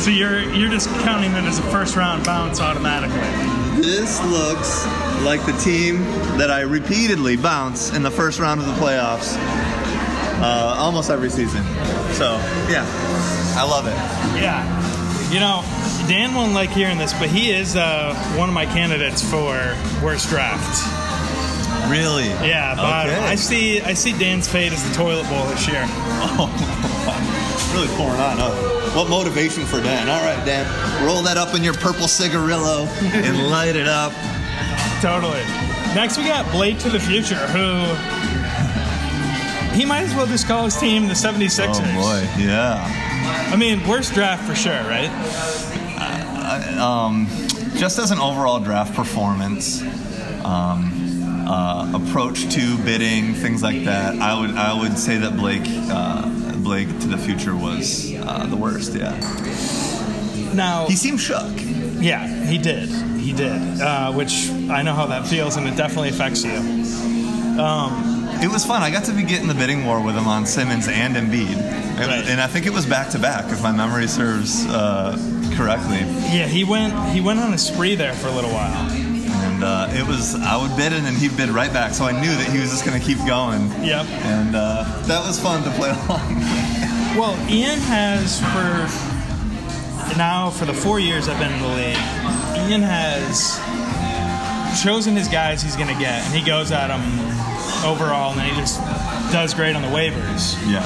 So 0.00 0.10
you're 0.10 0.40
you're 0.54 0.70
just 0.70 0.88
counting 1.00 1.32
it 1.32 1.44
as 1.44 1.58
a 1.58 1.62
first 1.70 1.96
round 1.96 2.24
bounce 2.24 2.60
automatically. 2.60 3.20
This 3.80 4.20
looks 4.26 4.84
like 5.24 5.44
the 5.46 5.56
team 5.62 6.02
that 6.38 6.50
I 6.50 6.60
repeatedly 6.60 7.36
bounce 7.36 7.94
in 7.94 8.02
the 8.02 8.10
first 8.10 8.38
round 8.38 8.60
of 8.60 8.66
the 8.66 8.74
playoffs 8.74 9.36
uh, 10.42 10.74
almost 10.78 11.10
every 11.10 11.30
season. 11.30 11.62
So, 12.12 12.36
yeah, 12.68 12.84
I 13.56 13.64
love 13.68 13.86
it. 13.86 13.96
Yeah. 14.40 14.64
You 15.32 15.38
know, 15.38 15.62
Dan 16.08 16.34
won't 16.34 16.52
like 16.54 16.70
hearing 16.70 16.98
this, 16.98 17.12
but 17.14 17.28
he 17.28 17.50
is 17.52 17.76
uh, 17.76 18.14
one 18.36 18.48
of 18.48 18.54
my 18.54 18.66
candidates 18.66 19.22
for 19.22 19.54
worst 20.02 20.28
draft. 20.28 20.82
Really? 21.88 22.26
Yeah, 22.46 22.74
but 22.76 23.06
Okay. 23.06 23.16
I 23.18 23.34
see 23.36 23.80
I 23.80 23.94
see 23.94 24.12
Dan's 24.18 24.48
fate 24.48 24.72
as 24.72 24.82
the 24.88 24.94
toilet 24.94 25.28
bowl 25.28 25.44
this 25.46 25.66
year. 25.68 25.84
Oh, 25.86 26.50
really 27.74 27.88
pouring 27.96 28.20
on. 28.20 28.36
Huh? 28.38 28.96
What 28.96 29.08
motivation 29.08 29.64
for 29.66 29.80
Dan? 29.80 30.08
All 30.08 30.20
right, 30.22 30.44
Dan, 30.44 30.66
roll 31.06 31.22
that 31.22 31.36
up 31.36 31.54
in 31.54 31.62
your 31.62 31.74
purple 31.74 32.08
cigarillo 32.08 32.86
and 33.00 33.48
light 33.50 33.76
it 33.76 33.86
up. 33.88 34.12
Totally. 35.00 35.42
Next, 35.94 36.18
we 36.18 36.24
got 36.24 36.50
Blake 36.52 36.78
to 36.80 36.90
the 36.90 37.00
Future, 37.00 37.36
who 37.54 37.86
he 39.76 39.84
might 39.84 40.02
as 40.02 40.14
well 40.14 40.26
just 40.26 40.46
call 40.46 40.64
his 40.64 40.76
team 40.76 41.06
the 41.08 41.14
76ers. 41.14 41.68
Oh, 41.68 41.80
boy, 42.00 42.42
yeah. 42.42 42.99
I 43.52 43.56
mean, 43.56 43.86
worst 43.86 44.14
draft 44.14 44.46
for 44.48 44.54
sure, 44.54 44.72
right? 44.72 45.10
um, 46.78 47.26
just 47.76 47.98
as 47.98 48.10
an 48.10 48.18
overall 48.18 48.60
draft 48.60 48.94
performance, 48.94 49.82
um, 50.44 51.44
uh, 51.48 51.90
approach 51.94 52.48
to 52.54 52.78
bidding, 52.84 53.34
things 53.34 53.62
like 53.62 53.84
that, 53.84 54.18
I 54.20 54.38
would 54.40 54.50
I 54.52 54.78
would 54.78 54.96
say 54.98 55.16
that 55.18 55.36
Blake 55.36 55.62
uh, 55.66 56.28
Blake 56.58 56.88
to 57.00 57.08
the 57.08 57.18
future 57.18 57.56
was 57.56 58.14
uh, 58.14 58.46
the 58.46 58.56
worst. 58.56 58.94
Yeah, 58.94 59.18
Now, 60.54 60.86
he 60.86 60.94
seemed 60.96 61.20
shook. 61.20 61.50
yeah, 62.00 62.26
he 62.46 62.56
did. 62.58 62.88
He 63.18 63.32
did. 63.32 63.80
Uh, 63.80 64.12
which 64.12 64.48
I 64.70 64.82
know 64.82 64.94
how 64.94 65.06
that 65.06 65.26
feels, 65.26 65.56
and 65.56 65.66
it 65.66 65.76
definitely 65.76 66.10
affects 66.10 66.44
you. 66.44 66.52
It 68.42 68.48
was 68.50 68.64
fun. 68.64 68.82
I 68.82 68.90
got 68.90 69.04
to 69.04 69.12
be 69.12 69.22
getting 69.22 69.48
the 69.48 69.54
bidding 69.54 69.84
war 69.84 70.00
with 70.00 70.16
him 70.16 70.26
on 70.26 70.46
Simmons 70.46 70.88
and 70.88 71.14
Embiid, 71.16 71.56
and, 71.56 71.98
Right. 71.98 72.24
and 72.26 72.40
I 72.40 72.46
think 72.46 72.64
it 72.66 72.72
was 72.72 72.86
back 72.86 73.10
to 73.10 73.18
back, 73.18 73.52
if 73.52 73.62
my 73.62 73.70
memory 73.72 74.06
serves 74.08 74.64
uh, 74.66 75.16
correctly. 75.56 75.98
Yeah, 76.34 76.46
he 76.46 76.64
went. 76.64 76.94
He 77.10 77.20
went 77.20 77.38
on 77.38 77.52
a 77.52 77.58
spree 77.58 77.94
there 77.96 78.14
for 78.14 78.28
a 78.28 78.32
little 78.32 78.50
while. 78.50 78.90
And 78.90 79.62
uh, 79.64 79.88
it 79.92 80.06
was 80.06 80.34
I 80.34 80.56
would 80.56 80.74
bid 80.76 80.94
and 80.94 81.04
then 81.04 81.14
he'd 81.14 81.36
bid 81.36 81.50
right 81.50 81.70
back, 81.72 81.92
so 81.92 82.06
I 82.06 82.12
knew 82.12 82.30
that 82.34 82.48
he 82.50 82.58
was 82.58 82.70
just 82.70 82.86
going 82.86 82.98
to 82.98 83.04
keep 83.06 83.18
going. 83.26 83.68
Yep. 83.84 84.06
And 84.24 84.56
uh, 84.56 84.84
that 85.06 85.26
was 85.26 85.38
fun 85.38 85.62
to 85.64 85.70
play 85.72 85.90
along. 86.06 86.40
Well, 87.18 87.36
Ian 87.50 87.78
has 87.80 88.40
for 88.40 90.16
now 90.16 90.48
for 90.50 90.64
the 90.64 90.72
four 90.74 90.98
years 90.98 91.28
I've 91.28 91.38
been 91.38 91.52
in 91.52 91.60
the 91.60 91.68
league. 91.68 92.70
Ian 92.70 92.82
has 92.82 93.60
chosen 94.82 95.14
his 95.16 95.28
guys 95.28 95.62
he's 95.62 95.76
going 95.76 95.88
to 95.92 95.98
get, 96.00 96.24
and 96.24 96.34
he 96.34 96.42
goes 96.44 96.72
at 96.72 96.88
them 96.88 97.02
overall, 97.84 98.30
and 98.32 98.40
then 98.40 98.48
he 98.54 98.60
just 98.60 98.78
does 99.32 99.54
great 99.54 99.74
on 99.76 99.82
the 99.82 99.88
waivers. 99.88 100.56
yeah. 100.70 100.84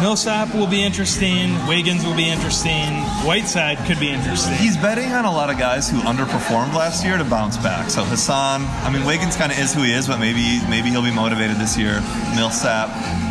Millsap 0.00 0.54
will 0.54 0.66
be 0.66 0.84
interesting. 0.84 1.54
Wiggins 1.66 2.04
will 2.04 2.14
be 2.14 2.28
interesting. 2.28 2.92
Whiteside 3.24 3.78
could 3.86 3.98
be 3.98 4.10
interesting. 4.10 4.52
He's 4.54 4.76
betting 4.76 5.10
on 5.12 5.24
a 5.24 5.32
lot 5.32 5.48
of 5.48 5.56
guys 5.56 5.88
who 5.88 5.98
underperformed 6.00 6.74
last 6.74 7.02
year 7.02 7.16
to 7.16 7.24
bounce 7.24 7.56
back. 7.56 7.88
So 7.88 8.04
Hassan, 8.04 8.64
I 8.84 8.90
mean 8.92 9.06
Wiggins 9.06 9.36
kind 9.36 9.50
of 9.50 9.58
is 9.58 9.72
who 9.72 9.82
he 9.84 9.92
is, 9.94 10.06
but 10.06 10.18
maybe 10.20 10.60
maybe 10.68 10.90
he'll 10.90 11.02
be 11.02 11.14
motivated 11.14 11.56
this 11.56 11.78
year. 11.78 12.02
Millsap, 12.34 12.90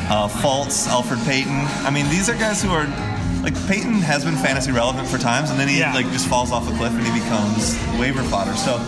uh, 0.10 0.28
Fultz, 0.28 0.88
Elfrid 0.88 1.24
Payton. 1.28 1.54
I 1.86 1.92
mean 1.92 2.10
these 2.10 2.30
are 2.30 2.36
guys 2.36 2.64
who 2.64 2.72
are 2.72 2.88
like 3.44 3.54
Payton 3.68 4.02
has 4.02 4.26
been 4.26 4.36
fantasy 4.36 4.72
relevant 4.72 5.08
for 5.08 5.20
times, 5.20 5.52
and 5.52 5.60
then 5.60 5.68
he 5.68 5.78
Yeah. 5.78 5.94
like 5.94 6.10
just 6.12 6.28
falls 6.28 6.52
off 6.52 6.68
a 6.68 6.76
cliff 6.78 6.94
and 6.94 7.06
he 7.06 7.14
becomes 7.20 7.78
waiver 8.00 8.24
fodder. 8.24 8.56
So. 8.56 8.82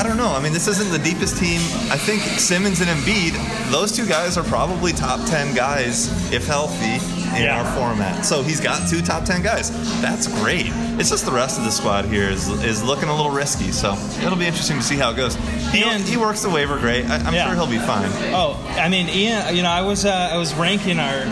I 0.00 0.02
don't 0.02 0.16
know. 0.16 0.32
I 0.32 0.40
mean, 0.42 0.54
this 0.54 0.66
isn't 0.66 0.90
the 0.90 0.98
deepest 0.98 1.36
team. 1.36 1.60
I 1.92 1.98
think 1.98 2.22
Simmons 2.22 2.80
and 2.80 2.88
Embiid, 2.88 3.32
those 3.70 3.92
two 3.92 4.06
guys 4.06 4.38
are 4.38 4.42
probably 4.44 4.92
top 4.92 5.20
10 5.28 5.54
guys, 5.54 6.08
if 6.32 6.46
healthy, 6.46 6.94
in 7.36 7.42
Yeah. 7.44 7.60
our 7.62 7.76
format. 7.76 8.24
So 8.24 8.42
he's 8.42 8.60
got 8.60 8.88
two 8.88 9.02
top 9.02 9.26
10 9.26 9.42
guys. 9.42 9.70
That's 10.00 10.26
great. 10.40 10.66
It's 10.98 11.10
just 11.10 11.26
the 11.26 11.30
rest 11.32 11.58
of 11.58 11.64
the 11.64 11.70
squad 11.70 12.06
here 12.06 12.30
is, 12.30 12.48
is 12.64 12.82
looking 12.82 13.10
a 13.10 13.14
little 13.14 13.30
risky. 13.30 13.72
So 13.72 13.92
it'll 14.24 14.36
be 14.38 14.46
interesting 14.46 14.78
to 14.78 14.82
see 14.82 14.96
how 14.96 15.10
it 15.10 15.16
goes. 15.16 15.34
He, 15.70 15.84
And- 15.84 16.02
he 16.02 16.16
works 16.16 16.40
the 16.40 16.48
waiver 16.50 16.78
great. 16.78 17.04
I, 17.04 17.16
I'm 17.16 17.34
Yeah. 17.34 17.44
sure 17.46 17.54
he'll 17.54 17.66
be 17.66 17.78
fine. 17.78 18.08
Oh, 18.32 18.56
I 18.78 18.88
mean, 18.88 19.06
Ian. 19.10 19.54
You 19.54 19.62
know, 19.62 19.70
I 19.70 19.82
was 19.82 20.06
uh, 20.06 20.30
I 20.32 20.38
was 20.38 20.54
ranking 20.54 20.98
our. 20.98 21.24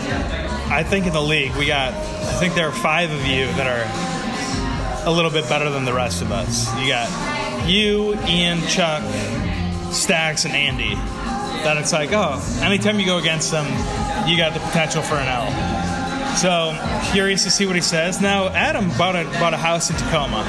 I 0.71 0.83
think 0.83 1.07
in 1.07 1.13
the 1.13 1.21
league 1.21 1.55
we 1.55 1.65
got. 1.65 1.93
I 1.95 2.33
think 2.39 2.53
there 2.53 2.67
are 2.67 2.71
five 2.71 3.09
of 3.11 3.25
you 3.25 3.47
that 3.53 3.65
are 3.65 5.05
a 5.07 5.11
little 5.11 5.31
bit 5.31 5.49
better 5.49 5.71
than 5.71 5.85
the 5.85 5.93
rest 5.93 6.21
of 6.21 6.31
us. 6.31 6.69
You 6.79 6.87
got 6.89 7.09
you, 7.69 8.15
Ian, 8.25 8.61
Chuck, 8.67 9.03
Stacks, 9.91 10.45
and 10.45 10.53
Andy. 10.53 10.95
That 11.63 11.77
it's 11.77 11.93
like, 11.93 12.11
oh, 12.11 12.41
anytime 12.61 12.99
you 12.99 13.05
go 13.05 13.17
against 13.17 13.51
them, 13.51 13.65
you 14.27 14.37
got 14.37 14.53
the 14.53 14.59
potential 14.59 15.01
for 15.01 15.15
an 15.15 15.27
L. 15.27 15.79
So 16.35 16.77
curious 17.11 17.43
to 17.43 17.51
see 17.51 17.65
what 17.65 17.75
he 17.75 17.81
says. 17.81 18.21
Now, 18.21 18.47
Adam 18.49 18.89
bought 18.97 19.15
a 19.15 19.25
bought 19.39 19.53
a 19.53 19.57
house 19.57 19.89
in 19.89 19.97
Tacoma. 19.97 20.45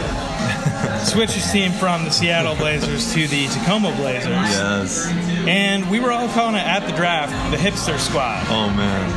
Switched 1.04 1.32
his 1.32 1.50
team 1.50 1.72
from 1.72 2.04
the 2.04 2.10
Seattle 2.10 2.54
Blazers 2.54 3.12
to 3.12 3.26
the 3.26 3.48
Tacoma 3.48 3.94
Blazers. 3.96 4.30
Yes. 4.30 5.08
And 5.48 5.90
we 5.90 5.98
were 5.98 6.12
all 6.12 6.28
calling 6.28 6.54
it 6.54 6.66
at 6.66 6.86
the 6.86 6.92
draft 6.92 7.32
the 7.50 7.56
hipster 7.56 7.98
squad. 7.98 8.46
Oh 8.48 8.68
man. 8.70 9.10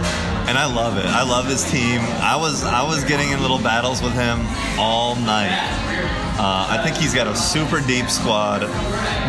And 0.48 0.58
I 0.58 0.66
love 0.66 0.98
it. 0.98 1.06
I 1.06 1.24
love 1.24 1.46
his 1.46 1.70
team. 1.70 2.02
I 2.02 2.36
was 2.36 2.64
I 2.64 2.84
was 2.84 3.04
getting 3.04 3.30
in 3.30 3.42
little 3.42 3.60
battles 3.60 4.02
with 4.02 4.14
him 4.14 4.46
all 4.80 5.16
night. 5.16 5.93
Uh, 6.36 6.68
I 6.70 6.82
think 6.84 6.98
he's 6.98 7.14
got 7.14 7.28
a 7.28 7.36
super 7.36 7.80
deep 7.82 8.10
squad. 8.10 8.64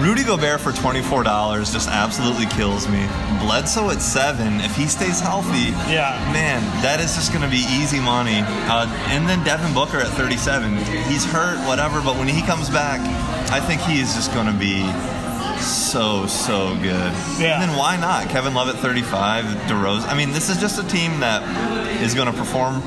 Rudy 0.03 0.25
Gobert 0.25 0.61
for 0.61 0.73
twenty-four 0.73 1.23
dollars 1.23 1.71
just 1.73 1.89
absolutely 1.89 2.47
kills 2.47 2.89
me. 2.89 3.07
Bledsoe 3.41 3.91
at 3.91 4.01
seven, 4.01 4.61
if 4.61 4.75
he 4.75 4.87
stays 4.87 5.21
healthy, 5.21 5.71
Yeah. 5.93 6.17
man, 6.33 6.63
that 6.83 7.01
is 7.01 7.15
just 7.15 7.31
going 7.33 7.45
to 7.45 7.51
be 7.51 7.65
easy 7.69 8.01
money. 8.01 8.41
Uh, 8.43 8.87
and 9.11 9.29
then 9.29 9.45
Devin 9.45 9.75
Booker 9.75 9.99
at 9.99 10.09
thirty-seven, 10.09 10.77
he's 11.05 11.25
hurt, 11.27 11.59
whatever, 11.69 12.01
but 12.01 12.17
when 12.17 12.27
he 12.29 12.41
comes 12.43 12.71
back, 12.71 13.01
I 13.53 13.61
think 13.61 13.83
he 13.83 14.01
is 14.01 14.15
just 14.15 14.33
going 14.33 14.47
to 14.47 14.59
be 14.59 14.83
so 15.61 16.27
so 16.27 16.75
good. 16.77 17.13
Yeah. 17.39 17.61
And 17.61 17.71
then 17.71 17.77
why 17.79 17.97
not? 17.99 18.29
Kevin 18.31 18.55
Love 18.55 18.69
at 18.69 18.77
35, 18.77 19.45
DeRozan. 19.69 20.09
I 20.09 20.17
mean, 20.17 20.33
this 20.33 20.49
is 20.49 20.57
just 20.59 20.79
a 20.83 20.87
team 20.89 21.21
that 21.21 21.43
is 22.03 22.15
going 22.15 22.27
to 22.33 22.37
perform 22.37 22.83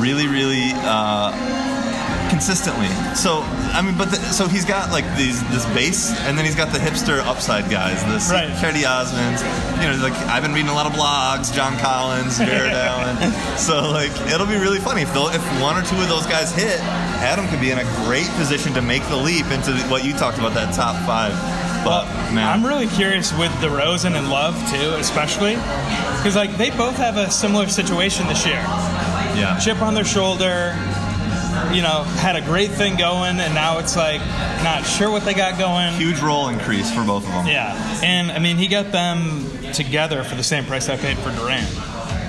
really, 0.00 0.26
really 0.28 0.70
uh, 0.74 1.32
consistently. 2.30 2.88
So 3.14 3.40
I 3.74 3.82
mean, 3.82 3.96
but 3.96 4.10
the, 4.10 4.16
so 4.16 4.46
he's 4.46 4.64
got 4.64 4.90
like 4.90 5.04
these 5.16 5.42
this 5.50 5.66
base, 5.74 6.10
and 6.22 6.36
then 6.38 6.44
he's 6.44 6.54
got 6.54 6.72
the 6.72 6.78
hipster 6.78 7.18
upside 7.26 7.70
guys. 7.70 8.04
This 8.06 8.30
Right. 8.30 8.50
Chetty 8.60 8.82
Osmonds. 8.84 9.42
You 9.82 9.90
know, 9.90 10.02
like 10.02 10.14
I've 10.28 10.42
been 10.42 10.52
reading 10.52 10.70
a 10.70 10.74
lot 10.74 10.86
of 10.86 10.92
blogs. 10.92 11.52
John 11.54 11.76
Collins, 11.78 12.38
Jarrett 12.38 12.72
Allen. 12.86 13.16
So 13.58 13.90
like 13.90 14.12
it'll 14.32 14.46
be 14.46 14.56
really 14.56 14.78
funny 14.80 15.02
if 15.02 15.10
if 15.14 15.60
one 15.60 15.76
or 15.76 15.82
two 15.86 15.96
of 15.96 16.08
those 16.08 16.26
guys 16.26 16.54
hit, 16.54 16.78
Adam 17.20 17.46
could 17.48 17.60
be 17.60 17.70
in 17.70 17.78
a 17.78 17.84
great 18.04 18.28
position 18.36 18.72
to 18.74 18.82
make 18.82 19.02
the 19.08 19.16
leap 19.16 19.46
into 19.50 19.72
what 19.90 20.04
you 20.04 20.12
talked 20.12 20.38
about 20.38 20.54
that 20.54 20.74
top 20.74 20.96
five. 21.06 21.32
But 21.84 22.06
man, 22.32 22.48
I'm 22.48 22.64
really 22.64 22.86
curious 22.88 23.36
with 23.36 23.50
DeRozan 23.60 24.16
and 24.16 24.30
Love 24.30 24.54
too, 24.70 24.94
especially 24.96 25.54
because 25.54 26.34
like 26.34 26.56
they 26.56 26.70
both 26.70 26.96
have 26.96 27.18
a 27.18 27.30
similar 27.30 27.68
situation 27.68 28.26
this 28.26 28.46
year. 28.46 28.62
yeah. 29.36 29.58
Chip 29.62 29.82
on 29.82 29.92
their 29.94 30.04
shoulder, 30.04 30.72
you 31.74 31.82
know, 31.82 32.04
had 32.04 32.36
a 32.36 32.40
great 32.40 32.70
thing 32.70 32.96
going, 32.96 33.40
and 33.40 33.54
now 33.54 33.78
it's 33.78 33.96
like 33.96 34.20
not 34.62 34.84
sure 34.84 35.10
what 35.10 35.24
they 35.24 35.34
got 35.34 35.58
going. 35.58 35.92
huge 35.94 36.20
role 36.20 36.48
increase 36.48 36.92
for 36.92 37.04
both 37.04 37.26
of 37.26 37.32
them. 37.32 37.46
Yeah, 37.46 38.00
and 38.02 38.30
I 38.30 38.38
mean 38.38 38.56
he 38.56 38.68
got 38.68 38.92
them 38.92 39.44
together 39.72 40.22
for 40.24 40.36
the 40.36 40.42
same 40.42 40.64
price 40.64 40.88
I 40.88 40.96
paid 40.96 41.18
for 41.18 41.30
Durant. 41.32 41.66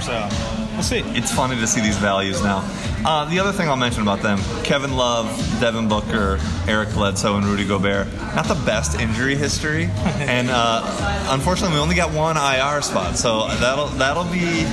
So 0.01 0.27
we'll 0.73 0.84
see. 0.84 0.99
It's 1.17 1.31
funny 1.31 1.55
to 1.58 1.67
see 1.67 1.81
these 1.81 1.97
values 1.97 2.41
now. 2.43 2.63
Uh, 3.05 3.25
the 3.25 3.39
other 3.39 3.51
thing 3.51 3.69
I'll 3.69 3.77
mention 3.77 4.01
about 4.01 4.21
them 4.21 4.39
Kevin 4.63 4.95
Love, 4.95 5.27
Devin 5.60 5.88
Booker, 5.88 6.39
Eric 6.67 6.89
Bledsoe, 6.93 7.38
and 7.38 7.45
Rudy 7.45 7.67
Gobert. 7.67 8.12
Not 8.36 8.47
the 8.47 8.62
best 8.65 8.99
injury 8.99 9.36
history. 9.36 9.86
and 10.05 10.49
uh, 10.49 11.27
unfortunately, 11.29 11.75
we 11.75 11.81
only 11.81 11.95
got 11.95 12.12
one 12.12 12.36
IR 12.36 12.81
spot. 12.81 13.15
So 13.17 13.47
that'll, 13.47 13.88
that'll 13.89 14.25
be. 14.25 14.63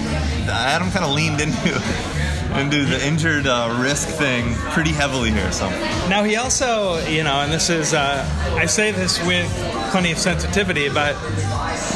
Adam 0.49 0.91
kind 0.91 1.05
of 1.05 1.13
leaned 1.13 1.41
into. 1.43 2.22
Into 2.59 2.85
the 2.85 3.05
injured 3.07 3.47
uh, 3.47 3.77
risk 3.81 4.09
thing 4.09 4.55
pretty 4.73 4.93
heavily 4.93 5.31
here, 5.31 5.51
so 5.53 5.71
Now 6.09 6.23
he 6.23 6.37
also, 6.37 6.99
you 7.07 7.25
know, 7.25 7.41
and 7.41 7.51
this 7.51 7.71
is, 7.71 7.95
uh, 7.95 8.29
I 8.59 8.67
say 8.67 8.91
this 8.93 9.25
with 9.27 9.51
plenty 9.91 10.13
of 10.13 10.19
sensitivity, 10.19 10.89
but 10.91 11.17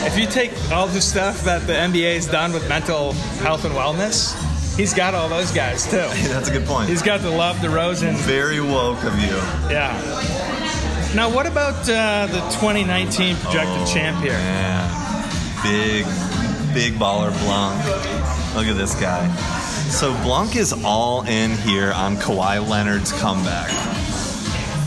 if 0.06 0.18
you 0.18 0.26
take 0.26 0.52
all 0.72 0.86
the 0.86 1.00
stuff 1.00 1.42
that 1.44 1.66
the 1.66 1.74
NBA's 1.74 2.26
done 2.26 2.52
with 2.52 2.66
mental 2.68 3.12
health 3.42 3.64
and 3.66 3.74
wellness, 3.74 4.34
he's 4.76 4.94
got 4.94 5.14
all 5.14 5.28
those 5.28 5.52
guys 5.52 5.84
too. 5.84 5.96
that's 6.28 6.48
a 6.48 6.52
good 6.52 6.66
point. 6.66 6.88
He's 6.88 7.02
got 7.02 7.20
the 7.20 7.30
love, 7.30 7.60
the 7.60 7.70
Rosen, 7.70 8.16
very 8.16 8.60
woke 8.60 9.04
of 9.04 9.14
you. 9.20 9.36
yeah. 9.70 9.92
Now, 11.14 11.30
what 11.32 11.46
about 11.46 11.88
uh, 11.88 12.26
the 12.26 12.40
2019 12.58 13.36
projected 13.36 13.86
champ 13.86 14.22
here? 14.22 14.32
Man, 14.32 15.22
big, 15.62 16.04
big 16.74 16.94
baller 16.98 17.30
Blanc. 17.44 17.84
Look 18.54 18.66
at 18.66 18.76
this 18.76 18.94
guy. 18.98 19.26
So 19.90 20.12
Blanc 20.22 20.56
is 20.56 20.72
all 20.84 21.22
in 21.26 21.52
here 21.52 21.92
on 21.92 22.16
Kawhi 22.16 22.66
Leonard's 22.66 23.12
comeback, 23.12 23.70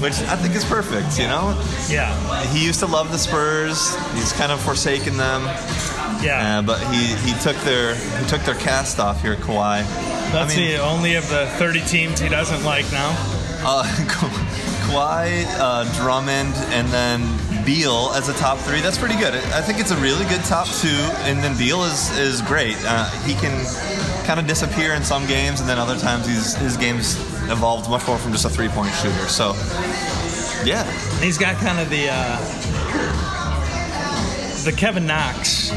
which 0.02 0.14
I 0.22 0.36
think 0.36 0.56
is 0.56 0.64
perfect. 0.66 1.18
You 1.20 1.28
know, 1.28 1.60
Yeah, 1.90 2.14
he 2.48 2.64
used 2.66 2.80
to 2.82 2.86
love 2.86 3.12
the 3.12 3.18
Spurs. 3.18 3.96
He's 4.14 4.32
kind 4.34 4.52
of 4.52 4.60
forsaken 4.62 5.18
them, 5.18 5.44
yeah. 6.24 6.60
uh, 6.60 6.62
but 6.62 6.80
he, 6.94 7.08
he 7.28 7.34
took 7.40 7.56
their 7.64 7.96
he 7.96 8.26
took 8.28 8.42
their 8.42 8.56
cast 8.56 9.00
off 9.00 9.22
here, 9.22 9.36
Kawhi. 9.36 9.84
That's 10.32 10.54
I 10.54 10.58
mean, 10.58 10.72
the 10.72 10.78
only 10.84 11.16
of 11.16 11.28
the 11.30 11.48
30 11.58 11.82
teams 11.86 12.20
he 12.20 12.30
doesn't 12.30 12.64
like 12.64 12.90
now. 12.92 13.10
uh, 13.66 13.84
Kawhi, 14.90 15.46
uh, 15.60 15.92
Drummond, 15.98 16.54
and 16.72 16.88
then 16.90 17.66
Beal 17.66 18.12
as 18.16 18.30
a 18.30 18.34
top 18.34 18.58
three. 18.60 18.82
That's 18.82 18.98
pretty 18.98 19.16
good. 19.18 19.34
I 19.34 19.62
think 19.62 19.80
it's 19.80 19.92
a 19.92 19.98
really 19.98 20.26
good 20.26 20.44
top 20.44 20.68
two, 20.68 20.88
and 21.26 21.40
then 21.44 21.58
Beal 21.58 21.84
is 21.84 22.16
is 22.18 22.42
great. 22.44 22.76
Uh, 22.86 23.10
he 23.22 23.34
can 23.34 23.54
kind 24.30 24.39
of 24.39 24.46
disappear 24.46 24.94
in 24.94 25.04
some 25.04 25.26
games, 25.26 25.60
and 25.60 25.68
then 25.68 25.80
other 25.80 25.98
times 25.98 26.28
he's, 26.28 26.54
his 26.58 26.78
game's 26.78 27.18
evolved 27.50 27.89
much 27.89 28.06
more 28.06 28.15
from 28.15 28.32
just 28.32 28.46
a 28.46 28.50
three 28.50 28.68
point 28.68 28.94
shooter. 28.94 29.28
So, 29.28 29.56
yeah, 30.63 30.84
He's 31.20 31.39
got 31.39 31.56
kind 31.56 31.80
of 31.80 31.89
the 31.89 32.10
uh, 32.12 32.38
the 34.65 34.72
Kevin 34.72 35.08
Knox 35.08 35.72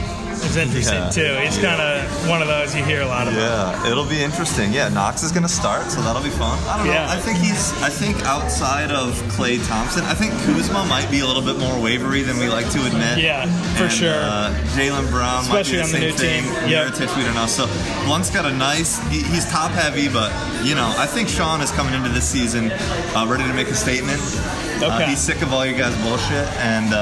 is 0.45 0.57
interesting 0.57 0.99
Yeah. 0.99 1.11
too. 1.11 1.35
He's 1.45 1.59
kind 1.59 1.81
of 1.81 2.29
one 2.29 2.43
of 2.43 2.49
those 2.49 2.75
you 2.75 2.85
hear 2.85 3.03
a 3.03 3.07
lot 3.07 3.29
about. 3.29 3.39
Yeah, 3.85 3.91
it'll 3.91 4.05
be 4.07 4.23
interesting. 4.23 4.73
Yeah, 4.73 4.89
Knox 4.89 5.23
is 5.23 5.33
going 5.33 5.43
to 5.45 5.49
start, 5.53 5.91
so 5.91 6.01
that'll 6.03 6.23
be 6.23 6.31
fun. 6.31 6.59
I 6.69 6.77
don't 6.79 6.87
know. 6.87 6.93
Yeah. 6.93 7.11
I 7.11 7.17
think 7.17 7.39
he's. 7.39 7.73
I 7.83 7.89
think 7.91 8.23
outside 8.25 8.91
of 8.91 9.15
Klay 9.35 9.65
Thompson, 9.69 10.05
I 10.05 10.15
think 10.15 10.33
Kuzma 10.45 10.85
might 10.87 11.11
be 11.11 11.21
a 11.21 11.27
little 11.27 11.43
bit 11.43 11.59
more 11.59 11.81
wavery 11.81 12.23
than 12.23 12.39
we 12.39 12.49
like 12.49 12.69
to 12.71 12.85
admit. 12.87 13.19
Yeah, 13.19 13.47
for 13.77 13.85
And, 13.85 13.93
sure. 13.93 14.15
Uh, 14.15 14.53
Jaylen 14.75 15.09
Brown, 15.11 15.43
Especially 15.43 15.79
might 15.79 15.87
be 15.93 15.93
the 15.93 16.13
the, 16.13 16.19
same 16.19 16.45
new 16.45 16.45
thing. 16.45 16.45
team. 16.45 16.53
Mirotic, 16.71 17.17
we 17.17 17.23
don't 17.25 17.35
know. 17.35 17.47
So 17.47 17.67
Blunt's 18.05 18.31
got 18.31 18.45
a 18.47 18.53
nice. 18.53 18.99
He, 19.11 19.23
he's 19.23 19.47
top 19.51 19.71
heavy, 19.73 20.09
but 20.09 20.33
you 20.65 20.75
know, 20.75 20.93
I 20.99 21.07
think 21.07 21.29
Sean 21.29 21.61
is 21.61 21.71
coming 21.73 21.95
into 21.95 22.09
this 22.11 22.29
season 22.29 22.71
uh, 22.73 23.27
ready 23.29 23.45
to 23.45 23.55
make 23.55 23.69
a 23.69 23.75
statement. 23.75 24.21
Uh, 24.21 24.59
Okay. 24.83 25.11
he's 25.11 25.21
sick 25.21 25.41
of 25.43 25.53
all 25.53 25.65
you 25.65 25.77
guys' 25.77 25.95
bullshit, 26.03 26.47
and 26.59 26.93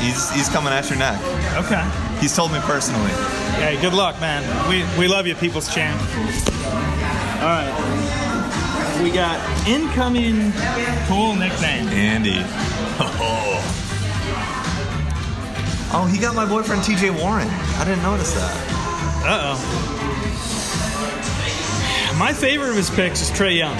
he's 0.00 0.30
he's 0.30 0.48
coming 0.48 0.72
at 0.72 0.88
your 0.88 0.98
neck. 0.98 1.20
Okay. 1.64 1.82
He's 2.20 2.34
told 2.34 2.52
me 2.52 2.58
personally. 2.60 3.10
Hey, 3.60 3.80
good 3.80 3.94
luck, 3.94 4.20
man. 4.20 4.42
We 4.68 4.84
we 4.98 5.08
love 5.08 5.26
you, 5.26 5.34
People's 5.34 5.72
Champ. 5.72 6.00
All 7.40 7.48
right. 7.48 9.00
We 9.02 9.10
got 9.10 9.38
incoming 9.68 10.52
cool 11.08 11.34
nickname. 11.34 11.88
Andy. 11.88 12.42
Oh. 12.98 13.68
Oh, 15.94 16.06
he 16.06 16.16
got 16.18 16.34
my 16.34 16.46
boyfriend 16.46 16.80
TJ 16.80 17.10
Warren. 17.20 17.46
I 17.76 17.84
didn't 17.84 18.02
notice 18.02 18.32
that. 18.32 18.50
Uh 19.26 19.52
oh. 19.52 20.08
My 22.18 22.32
favorite 22.32 22.70
of 22.70 22.76
his 22.76 22.88
picks 22.88 23.20
is 23.20 23.30
Trae 23.30 23.58
Young. 23.58 23.76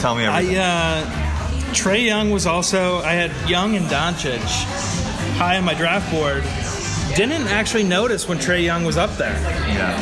Tell 0.00 0.14
me 0.14 0.24
everything. 0.24 0.56
I 0.56 1.00
uh, 1.02 1.23
Trae 1.74 2.06
Young 2.06 2.30
was 2.30 2.46
also 2.46 2.98
I 2.98 3.12
had 3.12 3.50
Young 3.50 3.76
and 3.76 3.86
Doncic 3.86 4.38
high 5.36 5.58
on 5.58 5.64
my 5.64 5.74
draft 5.74 6.10
board. 6.12 6.42
Didn't 7.16 7.48
actually 7.48 7.82
notice 7.84 8.26
when 8.28 8.38
Trey 8.38 8.62
Young 8.62 8.84
was 8.84 8.96
up 8.96 9.16
there. 9.16 9.34
yeah. 9.68 9.94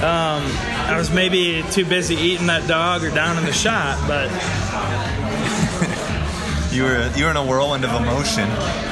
Um, 0.00 0.42
I 0.90 0.96
was 0.98 1.10
maybe 1.10 1.62
too 1.70 1.84
busy 1.84 2.14
eating 2.16 2.46
that 2.46 2.66
dog 2.66 3.04
or 3.04 3.10
down 3.10 3.36
in 3.38 3.44
the 3.44 3.52
shot, 3.52 3.98
but 4.08 4.30
You 6.72 6.84
were 6.84 7.10
you 7.16 7.24
were 7.24 7.30
in 7.30 7.36
a 7.36 7.44
whirlwind 7.44 7.84
of 7.84 7.90
emotion. 8.00 8.48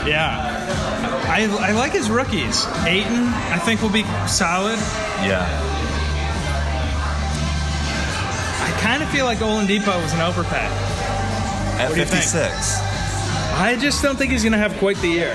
yeah. 0.06 0.56
I, 1.30 1.44
I 1.60 1.72
like 1.72 1.92
his 1.92 2.10
rookies. 2.10 2.66
Ayton, 2.86 3.26
I 3.28 3.58
think, 3.58 3.80
will 3.82 3.90
be 3.90 4.02
solid. 4.26 4.78
Yeah. 5.22 5.44
I 8.60 8.70
kind 8.80 9.02
of 9.02 9.08
feel 9.10 9.24
like 9.26 9.38
Oladipo 9.38 10.02
was 10.02 10.12
an 10.14 10.20
overpay. 10.20 10.66
At 11.78 11.88
What 11.88 11.94
do 11.94 12.00
you 12.00 12.06
think? 12.06 12.22
56. 12.24 12.80
I 13.54 13.76
just 13.80 14.02
don't 14.02 14.16
think 14.16 14.32
he's 14.32 14.42
going 14.42 14.52
to 14.52 14.58
have 14.58 14.76
quite 14.78 14.96
the 14.98 15.08
year. 15.08 15.34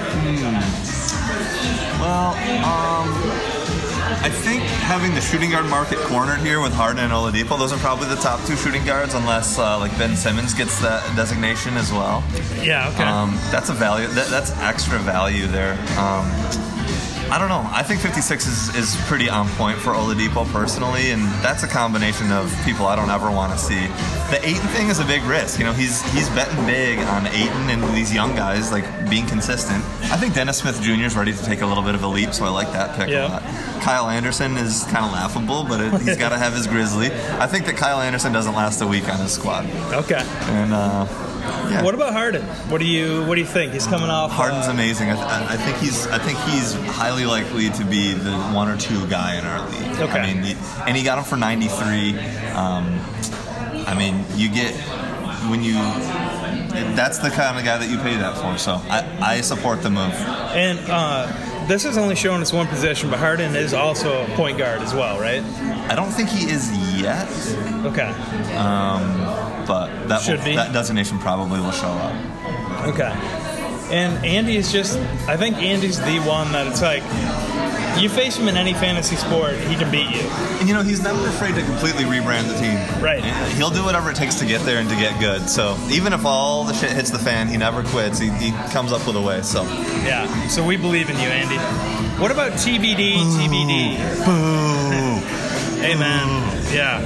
Well, 2.00 2.36
um, 2.64 3.08
I 4.24 4.30
think 4.30 4.64
having 4.64 5.14
the 5.16 5.22
shooting 5.22 5.52
guard 5.52 5.66
market 5.66 5.98
cornered 6.00 6.40
here 6.40 6.62
with 6.62 6.74
Harden 6.74 7.04
and 7.04 7.12
Oladipo, 7.12 7.58
those 7.58 7.74
are 7.74 7.80
probably 7.80 8.08
the 8.08 8.16
top 8.16 8.44
two 8.46 8.56
shooting 8.56 8.86
guards, 8.86 9.14
unless 9.14 9.58
uh, 9.60 9.78
like 9.80 9.98
Ben 9.98 10.16
Simmons 10.16 10.54
gets 10.54 10.80
that 10.82 11.04
designation 11.16 11.76
as 11.76 11.92
well. 11.92 12.24
Yeah, 12.62 12.90
okay. 12.94 13.04
Um, 13.04 13.36
that's 13.52 13.70
a 13.70 13.74
value. 13.74 14.08
That, 14.08 14.28
that's 14.30 14.52
extra 14.60 15.00
value 15.00 15.48
there. 15.48 15.74
Um, 15.98 16.30
I 17.34 17.40
don't 17.40 17.50
know. 17.50 17.68
I 17.72 17.82
think 17.82 18.00
56 18.00 18.46
is, 18.46 18.76
is 18.76 18.96
pretty 19.08 19.28
on 19.28 19.48
point 19.58 19.80
for 19.80 19.90
Oladipo 19.94 20.46
personally, 20.52 21.10
and 21.10 21.24
that's 21.42 21.64
a 21.64 21.68
combination 21.68 22.32
of 22.32 22.56
people 22.64 22.86
I 22.86 22.96
don't 22.96 23.10
ever 23.10 23.32
want 23.32 23.52
to 23.54 23.58
see. 23.58 23.88
The 24.30 24.40
Ayton 24.44 24.68
thing 24.68 24.90
is 24.90 25.00
a 25.00 25.06
big 25.06 25.24
risk. 25.24 25.58
You 25.58 25.66
know, 25.66 25.74
he's 25.74 26.04
he's 26.14 26.30
betting 26.30 26.64
big 26.68 27.00
on 27.00 27.26
Ayton 27.26 27.72
and 27.72 27.82
these 27.96 28.14
young 28.14 28.36
guys 28.36 28.72
like 28.72 28.86
being 29.10 29.26
consistent. 29.26 29.84
I 30.14 30.18
think 30.18 30.36
Dennis 30.36 30.60
Smith 30.60 30.80
Jr. 30.80 31.06
is 31.06 31.16
ready 31.18 31.34
to 31.34 31.44
take 31.44 31.62
a 31.62 31.66
little 31.66 31.82
bit 31.82 31.96
of 31.96 32.04
a 32.04 32.08
leap, 32.08 32.36
so 32.36 32.46
I 32.46 32.50
like 32.50 32.72
that 32.74 32.96
pick 32.96 33.10
Yeah. 33.10 33.26
a 33.26 33.30
lot. 33.30 33.42
Kyle 33.82 34.10
Anderson 34.10 34.56
is 34.56 34.84
kind 34.84 35.04
of 35.04 35.12
laughable, 35.12 35.64
but 35.64 35.82
it, 35.82 36.02
he's 36.04 36.18
got 36.18 36.30
to 36.30 36.38
have 36.38 36.54
his 36.54 36.68
grizzly. 36.68 37.08
I 37.40 37.48
think 37.48 37.66
that 37.66 37.78
Kyle 37.78 38.00
Anderson 38.00 38.32
doesn't 38.32 38.54
last 38.54 38.80
a 38.82 38.86
week 38.88 39.10
on 39.10 39.18
his 39.20 39.32
squad, 39.32 39.66
okay. 39.92 40.22
and 40.50 40.72
uh, 40.72 41.06
yeah. 41.70 41.84
What 41.84 41.94
about 41.96 42.14
Harden? 42.14 42.42
What 42.70 42.80
do 42.80 42.86
you 42.86 43.24
What 43.26 43.36
do 43.36 43.42
you 43.42 43.48
think? 43.48 43.74
He's 43.74 43.88
coming 43.88 44.10
off. 44.10 44.32
Harden's 44.32 44.68
uh, 44.68 44.72
amazing. 44.72 45.10
I, 45.12 45.16
th- 45.16 45.50
I 45.52 45.58
think 45.58 45.78
he's 45.78 46.08
I 46.08 46.18
think 46.20 46.38
he's 46.40 46.74
highly 46.96 47.26
likely 47.26 47.70
to 47.72 47.86
be 47.86 48.14
the 48.14 48.32
one 48.54 48.68
or 48.70 48.78
two 48.78 49.06
guy 49.08 49.38
in 49.38 49.46
our 49.46 49.70
league. 49.70 50.00
Okay. 50.02 50.20
I 50.20 50.34
mean, 50.34 50.44
he- 50.44 50.56
and 50.88 50.96
he 50.98 51.04
got 51.04 51.18
him 51.18 51.24
for 51.24 51.38
93. 51.38 52.18
Um, 52.54 53.00
I 53.86 53.96
mean, 53.98 54.24
you 54.36 54.50
get 54.50 54.74
when 55.50 55.62
you. 55.64 55.74
That's 56.96 57.20
the 57.20 57.30
kind 57.30 57.58
of 57.60 57.64
guy 57.66 57.78
that 57.78 57.90
you 57.90 57.98
pay 58.00 58.16
that 58.18 58.36
for. 58.38 58.58
So 58.58 58.74
I, 58.90 59.18
I 59.38 59.42
support 59.42 59.84
the 59.84 59.90
move. 59.92 60.12
And 60.56 60.80
uh, 60.90 61.28
this 61.68 61.86
is 61.86 61.98
only 61.98 62.16
showing 62.16 62.42
us 62.42 62.52
one 62.52 62.66
position, 62.68 63.10
but 63.12 63.20
Harden 63.20 63.56
is 63.56 63.74
also 63.76 64.24
a 64.24 64.28
point 64.36 64.58
guard 64.58 64.82
as 64.82 64.94
well, 64.94 65.20
right? 65.20 65.44
I 65.90 65.96
don't 65.96 66.10
think 66.12 66.30
he 66.30 66.50
is 66.50 66.72
yet, 67.00 67.28
Okay. 67.86 68.12
But 69.68 70.08
that 70.08 70.22
Should 70.22 70.40
will, 70.40 70.46
be. 70.46 70.56
that 70.56 70.74
designation 70.74 71.20
probably 71.20 71.60
will 71.60 71.72
show 71.72 71.88
up. 71.88 72.14
Okay. 72.88 73.14
And 73.92 74.26
Andy 74.26 74.56
is 74.58 74.72
just, 74.72 74.98
I 75.28 75.38
think 75.38 75.58
Andy's 75.58 76.00
the 76.00 76.20
one 76.20 76.52
that 76.54 76.66
it's 76.68 76.82
like, 76.82 77.04
you 78.02 78.10
face 78.10 78.36
him 78.36 78.48
in 78.48 78.58
any 78.58 78.74
fantasy 78.74 79.16
sport, 79.16 79.54
he 79.56 79.76
can 79.76 79.92
beat 79.92 80.10
you. 80.10 80.22
And 80.60 80.68
you 80.68 80.74
know, 80.74 80.82
he's 80.82 81.04
never 81.04 81.28
afraid 81.28 81.54
to 81.56 81.62
completely 81.62 82.04
rebrand 82.06 82.48
the 82.48 82.56
team. 82.58 83.04
Right. 83.04 83.24
He'll 83.54 83.70
do 83.70 83.84
whatever 83.84 84.10
it 84.10 84.16
takes 84.16 84.36
to 84.36 84.46
get 84.48 84.62
there 84.62 84.80
and 84.80 84.90
to 84.90 84.96
get 84.96 85.20
good. 85.20 85.48
So 85.48 85.78
even 85.92 86.12
if 86.12 86.26
all 86.26 86.64
the 86.64 86.74
shit 86.74 86.92
hits 86.92 87.12
the 87.12 87.20
fan, 87.20 87.48
he 87.48 87.58
never 87.58 87.84
quits. 87.84 88.18
He, 88.18 88.30
he 88.32 88.52
comes 88.72 88.92
up 88.92 89.06
with 89.06 89.16
a 89.16 89.22
way. 89.22 89.44
So 89.44 89.62
Yeah. 90.04 90.48
So 90.48 90.66
we 90.66 90.76
believe 90.76 91.10
in 91.12 91.18
you, 91.18 91.28
Andy. 91.28 91.58
What 92.20 92.32
about 92.32 92.54
TBD, 92.54 93.16
TBD? 93.18 94.26
boo. 94.26 95.20
Hey, 95.84 95.96
man. 95.96 96.28
Yeah. 96.74 97.02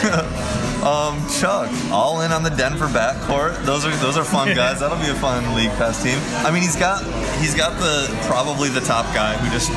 Um, 0.82 1.20
Chuck, 1.28 1.70
all 1.92 2.22
in 2.22 2.32
on 2.32 2.42
the 2.42 2.50
Denver 2.50 2.86
backcourt. 2.86 3.64
Those 3.64 3.84
are 3.84 3.94
those 3.96 4.16
are 4.16 4.24
fun 4.24 4.48
guys. 4.56 4.80
That'll 4.80 4.98
be 4.98 5.10
a 5.10 5.14
fun 5.14 5.54
league 5.54 5.70
pass 5.72 6.02
team. 6.02 6.18
I 6.46 6.50
mean, 6.50 6.62
he's 6.62 6.76
got 6.76 7.04
he's 7.40 7.54
got 7.54 7.78
the 7.78 8.08
probably 8.26 8.68
the 8.70 8.80
top 8.80 9.04
guy 9.14 9.36
who 9.36 9.50
just 9.50 9.68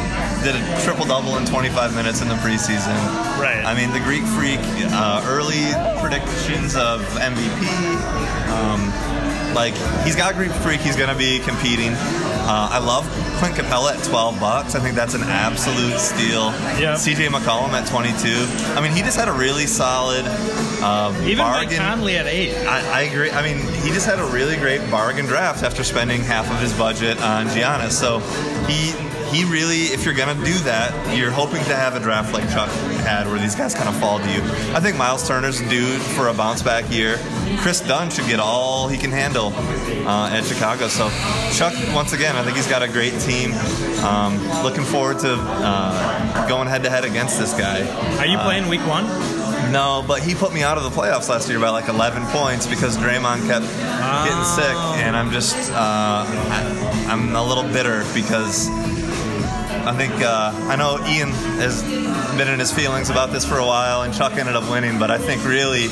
did 0.43 0.55
a 0.55 0.81
triple 0.83 1.05
double 1.05 1.37
in 1.37 1.45
25 1.45 1.95
minutes 1.95 2.21
in 2.21 2.27
the 2.29 2.35
preseason. 2.35 2.95
Right. 3.39 3.63
I 3.65 3.73
mean, 3.75 3.91
the 3.91 3.99
Greek 3.99 4.23
Freak 4.23 4.59
uh, 4.91 5.23
early 5.27 5.63
predictions 5.99 6.75
of 6.75 7.01
MVP. 7.19 7.67
Um, 8.53 8.91
like 9.53 9.73
he's 10.03 10.15
got 10.15 10.35
Greek 10.35 10.51
Freak. 10.51 10.81
He's 10.81 10.95
going 10.95 11.09
to 11.09 11.15
be 11.17 11.39
competing. 11.39 11.91
Uh, 12.45 12.67
I 12.71 12.79
love 12.79 13.05
Clint 13.39 13.55
Capela 13.55 13.95
at 13.97 14.03
12 14.03 14.39
bucks. 14.39 14.75
I 14.75 14.79
think 14.79 14.95
that's 14.95 15.13
an 15.13 15.23
absolute 15.23 15.97
steal. 15.97 16.51
Yeah. 16.79 16.95
CJ 16.95 17.29
McCollum 17.29 17.69
at 17.69 17.87
22. 17.87 18.45
I 18.77 18.81
mean, 18.81 18.91
he 18.91 19.01
just 19.01 19.17
had 19.17 19.29
a 19.29 19.31
really 19.31 19.65
solid 19.65 20.25
um, 20.83 21.15
Even 21.23 21.37
Mike 21.37 21.69
bargain. 21.69 21.77
Conley 21.77 22.17
at 22.17 22.27
eight. 22.27 22.55
I, 22.67 22.99
I 22.99 23.01
agree. 23.03 23.31
I 23.31 23.41
mean, 23.41 23.59
he 23.81 23.89
just 23.89 24.05
had 24.05 24.19
a 24.19 24.25
really 24.25 24.57
great 24.57 24.81
bargain 24.91 25.25
draft 25.25 25.63
after 25.63 25.83
spending 25.83 26.21
half 26.21 26.51
of 26.51 26.59
his 26.59 26.73
budget 26.77 27.21
on 27.21 27.47
Giannis. 27.47 27.91
So 27.91 28.19
he 28.67 28.91
he 29.33 29.45
really, 29.45 29.85
if 29.95 30.05
you're 30.05 30.13
gonna 30.13 30.35
do 30.45 30.53
that, 30.65 31.17
you're 31.17 31.31
hoping 31.31 31.63
to 31.63 31.75
have 31.75 31.95
a 31.95 31.99
draft 31.99 32.33
like 32.33 32.47
Chuck 32.49 32.69
had, 33.03 33.27
where 33.27 33.39
these 33.39 33.55
guys 33.55 33.73
kind 33.73 33.87
of 33.89 33.95
fall 33.97 34.19
to 34.19 34.31
you. 34.31 34.41
I 34.73 34.79
think 34.79 34.97
Miles 34.97 35.27
Turner's 35.27 35.61
due 35.61 35.97
for 36.15 36.27
a 36.29 36.33
bounce 36.33 36.61
back 36.61 36.91
year. 36.91 37.17
Kris 37.59 37.81
Dunn 37.81 38.09
should 38.09 38.27
get 38.27 38.39
all 38.39 38.87
he 38.87 38.97
can 38.97 39.11
handle 39.11 39.53
uh, 40.07 40.29
at 40.31 40.43
Chicago. 40.45 40.87
So 40.87 41.09
Chuck, 41.53 41.73
once 41.93 42.13
again, 42.13 42.35
I 42.35 42.43
think 42.43 42.55
he's 42.57 42.67
got 42.67 42.81
a 42.81 42.87
great 42.87 43.19
team. 43.19 43.53
Um, 44.03 44.37
looking 44.63 44.83
forward 44.83 45.19
to 45.19 45.35
uh, 45.39 46.47
going 46.47 46.67
head 46.67 46.83
to 46.83 46.89
head 46.89 47.05
against 47.05 47.39
this 47.39 47.53
guy. 47.53 47.81
Are 48.17 48.25
you 48.25 48.37
playing 48.39 48.67
week 48.67 48.85
one? 48.87 49.05
No, 49.71 50.03
but 50.07 50.21
he 50.21 50.35
put 50.35 50.53
me 50.53 50.61
out 50.61 50.77
of 50.77 50.83
the 50.83 50.89
playoffs 50.89 51.29
last 51.29 51.49
year 51.49 51.59
by 51.59 51.69
like 51.69 51.87
11 51.87 52.25
points 52.27 52.67
because 52.67 52.97
Draymond 52.97 53.47
kept 53.47 53.65
getting 53.65 54.43
sick, 54.43 54.75
and 55.01 55.15
I'm 55.15 55.31
just 55.31 55.71
uh, 55.71 56.25
I, 56.27 57.07
I'm 57.09 57.35
a 57.35 57.43
little 57.43 57.63
bitter 57.63 58.03
because 58.13 58.67
I 59.85 59.93
think 59.97 60.13
uh, 60.21 60.51
I 60.69 60.75
know 60.77 60.97
Ian 61.07 61.29
has 61.59 61.83
been 62.37 62.47
in 62.47 62.59
his 62.59 62.71
feelings 62.71 63.09
about 63.09 63.31
this 63.31 63.45
for 63.45 63.57
a 63.57 63.65
while, 63.65 64.03
and 64.03 64.13
Chuck 64.13 64.33
ended 64.37 64.55
up 64.55 64.69
winning, 64.71 64.97
but 64.97 65.11
I 65.11 65.17
think 65.17 65.43
really 65.45 65.87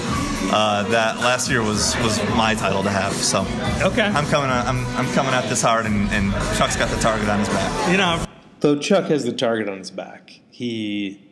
uh, 0.53 0.83
that 0.89 1.17
last 1.17 1.49
year 1.49 1.61
was 1.61 1.95
was 1.97 2.17
my 2.35 2.55
title 2.55 2.83
to 2.83 2.89
have. 2.89 3.13
So 3.13 3.41
Okay. 3.85 4.03
I'm 4.03 4.25
coming 4.27 4.49
I'm, 4.49 4.85
I'm 4.97 5.11
coming 5.13 5.33
at 5.33 5.49
this 5.49 5.61
hard, 5.61 5.85
and, 5.85 6.09
and 6.11 6.31
Chuck's 6.57 6.77
got 6.77 6.89
the 6.89 6.99
target 7.01 7.27
on 7.27 7.39
his 7.39 7.49
back. 7.49 7.91
You 7.91 7.97
know, 7.97 8.25
Though 8.61 8.77
Chuck 8.77 9.05
has 9.05 9.25
the 9.25 9.33
target 9.33 9.67
on 9.67 9.79
his 9.79 9.91
back, 9.91 10.39
he 10.51 11.27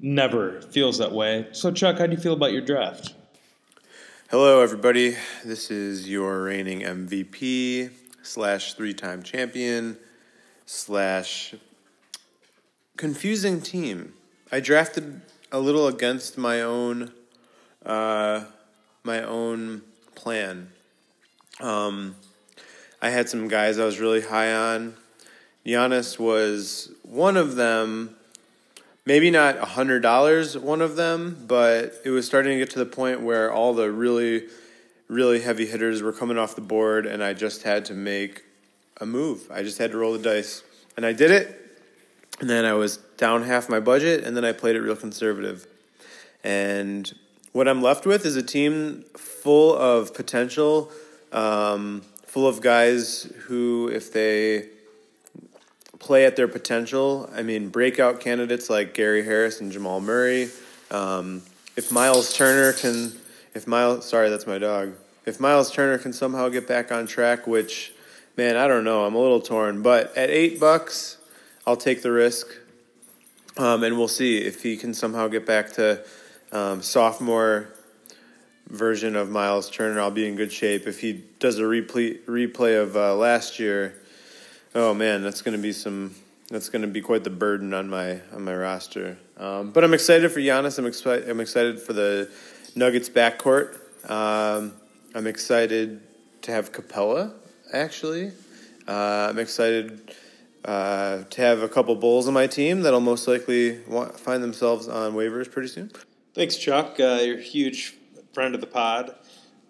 never 0.00 0.60
feels 0.62 0.98
that 0.98 1.12
way. 1.12 1.46
So, 1.52 1.70
Chuck, 1.70 1.98
how 1.98 2.06
do 2.06 2.12
you 2.12 2.18
feel 2.20 2.32
about 2.34 2.52
your 2.52 2.60
draft? 2.62 3.14
Hello, 4.30 4.60
everybody. 4.62 5.16
This 5.44 5.70
is 5.70 6.08
your 6.08 6.42
reigning 6.42 6.80
MVP 6.80 7.90
slash 8.22 8.74
three-time 8.74 9.22
champion 9.22 9.96
slash 10.66 11.54
confusing 12.96 13.60
team. 13.60 14.14
I 14.50 14.60
drafted 14.60 15.22
a 15.50 15.58
little 15.58 15.86
against 15.86 16.38
my 16.38 16.62
own 16.62 17.12
uh, 17.84 18.44
my 19.02 19.22
own 19.22 19.82
plan. 20.14 20.70
Um, 21.60 22.14
I 23.00 23.10
had 23.10 23.28
some 23.28 23.48
guys 23.48 23.78
I 23.78 23.84
was 23.84 23.98
really 23.98 24.20
high 24.20 24.52
on, 24.52 24.94
Giannis 25.66 26.18
was 26.18 26.90
one 27.02 27.36
of 27.36 27.56
them. 27.56 28.16
Maybe 29.04 29.30
not 29.30 29.58
hundred 29.58 30.00
dollars 30.00 30.56
one 30.56 30.80
of 30.80 30.96
them, 30.96 31.44
but 31.48 31.94
it 32.04 32.10
was 32.10 32.26
starting 32.26 32.52
to 32.52 32.58
get 32.58 32.70
to 32.70 32.78
the 32.78 32.86
point 32.86 33.20
where 33.20 33.52
all 33.52 33.74
the 33.74 33.90
really, 33.90 34.46
really 35.08 35.40
heavy 35.40 35.66
hitters 35.66 36.02
were 36.02 36.12
coming 36.12 36.38
off 36.38 36.54
the 36.54 36.60
board, 36.60 37.06
and 37.06 37.22
I 37.22 37.32
just 37.32 37.64
had 37.64 37.84
to 37.86 37.94
make 37.94 38.44
a 39.00 39.06
move. 39.06 39.50
I 39.50 39.62
just 39.64 39.78
had 39.78 39.90
to 39.90 39.98
roll 39.98 40.12
the 40.12 40.20
dice, 40.20 40.62
and 40.96 41.04
I 41.04 41.12
did 41.12 41.32
it. 41.32 41.61
And 42.40 42.50
then 42.50 42.64
I 42.64 42.72
was 42.72 42.96
down 43.16 43.42
half 43.42 43.68
my 43.68 43.80
budget, 43.80 44.24
and 44.24 44.36
then 44.36 44.44
I 44.44 44.52
played 44.52 44.74
it 44.76 44.80
real 44.80 44.96
conservative. 44.96 45.66
And 46.42 47.12
what 47.52 47.68
I'm 47.68 47.82
left 47.82 48.06
with 48.06 48.24
is 48.26 48.36
a 48.36 48.42
team 48.42 49.04
full 49.16 49.76
of 49.76 50.14
potential, 50.14 50.90
um, 51.30 52.02
full 52.26 52.48
of 52.48 52.60
guys 52.60 53.30
who, 53.46 53.88
if 53.92 54.12
they 54.12 54.68
play 55.98 56.26
at 56.26 56.34
their 56.34 56.48
potential, 56.48 57.30
I 57.32 57.42
mean, 57.42 57.68
breakout 57.68 58.20
candidates 58.20 58.68
like 58.68 58.92
Gary 58.92 59.24
Harris 59.24 59.60
and 59.60 59.70
Jamal 59.70 60.00
Murray. 60.00 60.50
Um, 60.90 61.42
if 61.76 61.92
Miles 61.92 62.34
Turner 62.34 62.72
can, 62.72 63.12
if 63.54 63.66
Miles, 63.66 64.08
sorry, 64.08 64.28
that's 64.28 64.46
my 64.46 64.58
dog. 64.58 64.94
If 65.24 65.38
Miles 65.38 65.70
Turner 65.70 65.98
can 65.98 66.12
somehow 66.12 66.48
get 66.48 66.66
back 66.66 66.90
on 66.90 67.06
track, 67.06 67.46
which, 67.46 67.92
man, 68.36 68.56
I 68.56 68.66
don't 68.66 68.82
know, 68.82 69.04
I'm 69.04 69.14
a 69.14 69.18
little 69.18 69.40
torn. 69.40 69.82
But 69.82 70.16
at 70.16 70.28
eight 70.28 70.58
bucks, 70.58 71.18
I'll 71.64 71.76
take 71.76 72.02
the 72.02 72.10
risk, 72.10 72.48
um, 73.56 73.84
and 73.84 73.96
we'll 73.96 74.08
see 74.08 74.38
if 74.38 74.64
he 74.64 74.76
can 74.76 74.94
somehow 74.94 75.28
get 75.28 75.46
back 75.46 75.72
to 75.74 76.04
um, 76.50 76.82
sophomore 76.82 77.68
version 78.68 79.14
of 79.14 79.30
Miles 79.30 79.70
Turner. 79.70 80.00
I'll 80.00 80.10
be 80.10 80.26
in 80.26 80.34
good 80.34 80.52
shape. 80.52 80.88
If 80.88 80.98
he 81.00 81.22
does 81.38 81.60
a 81.60 81.62
replay 81.62 82.18
replay 82.24 82.82
of 82.82 82.96
uh, 82.96 83.14
last 83.14 83.60
year, 83.60 83.94
oh 84.74 84.92
man, 84.92 85.22
that's 85.22 85.40
going 85.42 85.56
to 85.56 85.62
be 85.62 85.72
some. 85.72 86.16
That's 86.48 86.68
going 86.68 86.82
to 86.82 86.88
be 86.88 87.00
quite 87.00 87.22
the 87.22 87.30
burden 87.30 87.72
on 87.72 87.88
my 87.88 88.20
on 88.32 88.42
my 88.42 88.56
roster. 88.56 89.16
Um, 89.36 89.70
but 89.70 89.84
I'm 89.84 89.94
excited 89.94 90.32
for 90.32 90.40
Giannis. 90.40 90.80
I'm 90.80 90.86
excited. 90.86 91.28
I'm 91.30 91.40
excited 91.40 91.80
for 91.80 91.92
the 91.92 92.28
Nuggets 92.74 93.08
backcourt. 93.08 93.78
Um, 94.10 94.72
I'm 95.14 95.28
excited 95.28 96.00
to 96.42 96.50
have 96.50 96.72
Capela. 96.72 97.32
Actually, 97.72 98.32
uh, 98.88 99.28
I'm 99.30 99.38
excited 99.38 100.12
uh, 100.64 101.24
to 101.24 101.42
have 101.42 101.62
a 101.62 101.68
couple 101.68 101.94
Bulls 101.96 102.28
on 102.28 102.34
my 102.34 102.46
team 102.46 102.82
that'll 102.82 103.00
most 103.00 103.26
likely 103.26 103.80
want, 103.88 104.18
find 104.18 104.42
themselves 104.42 104.88
on 104.88 105.14
waivers 105.14 105.50
pretty 105.50 105.68
soon. 105.68 105.90
Thanks, 106.34 106.56
Chuck. 106.56 106.98
Uh, 106.98 107.20
you're 107.22 107.38
a 107.38 107.42
huge 107.42 107.96
friend 108.32 108.54
of 108.54 108.60
the 108.60 108.66
pod. 108.66 109.14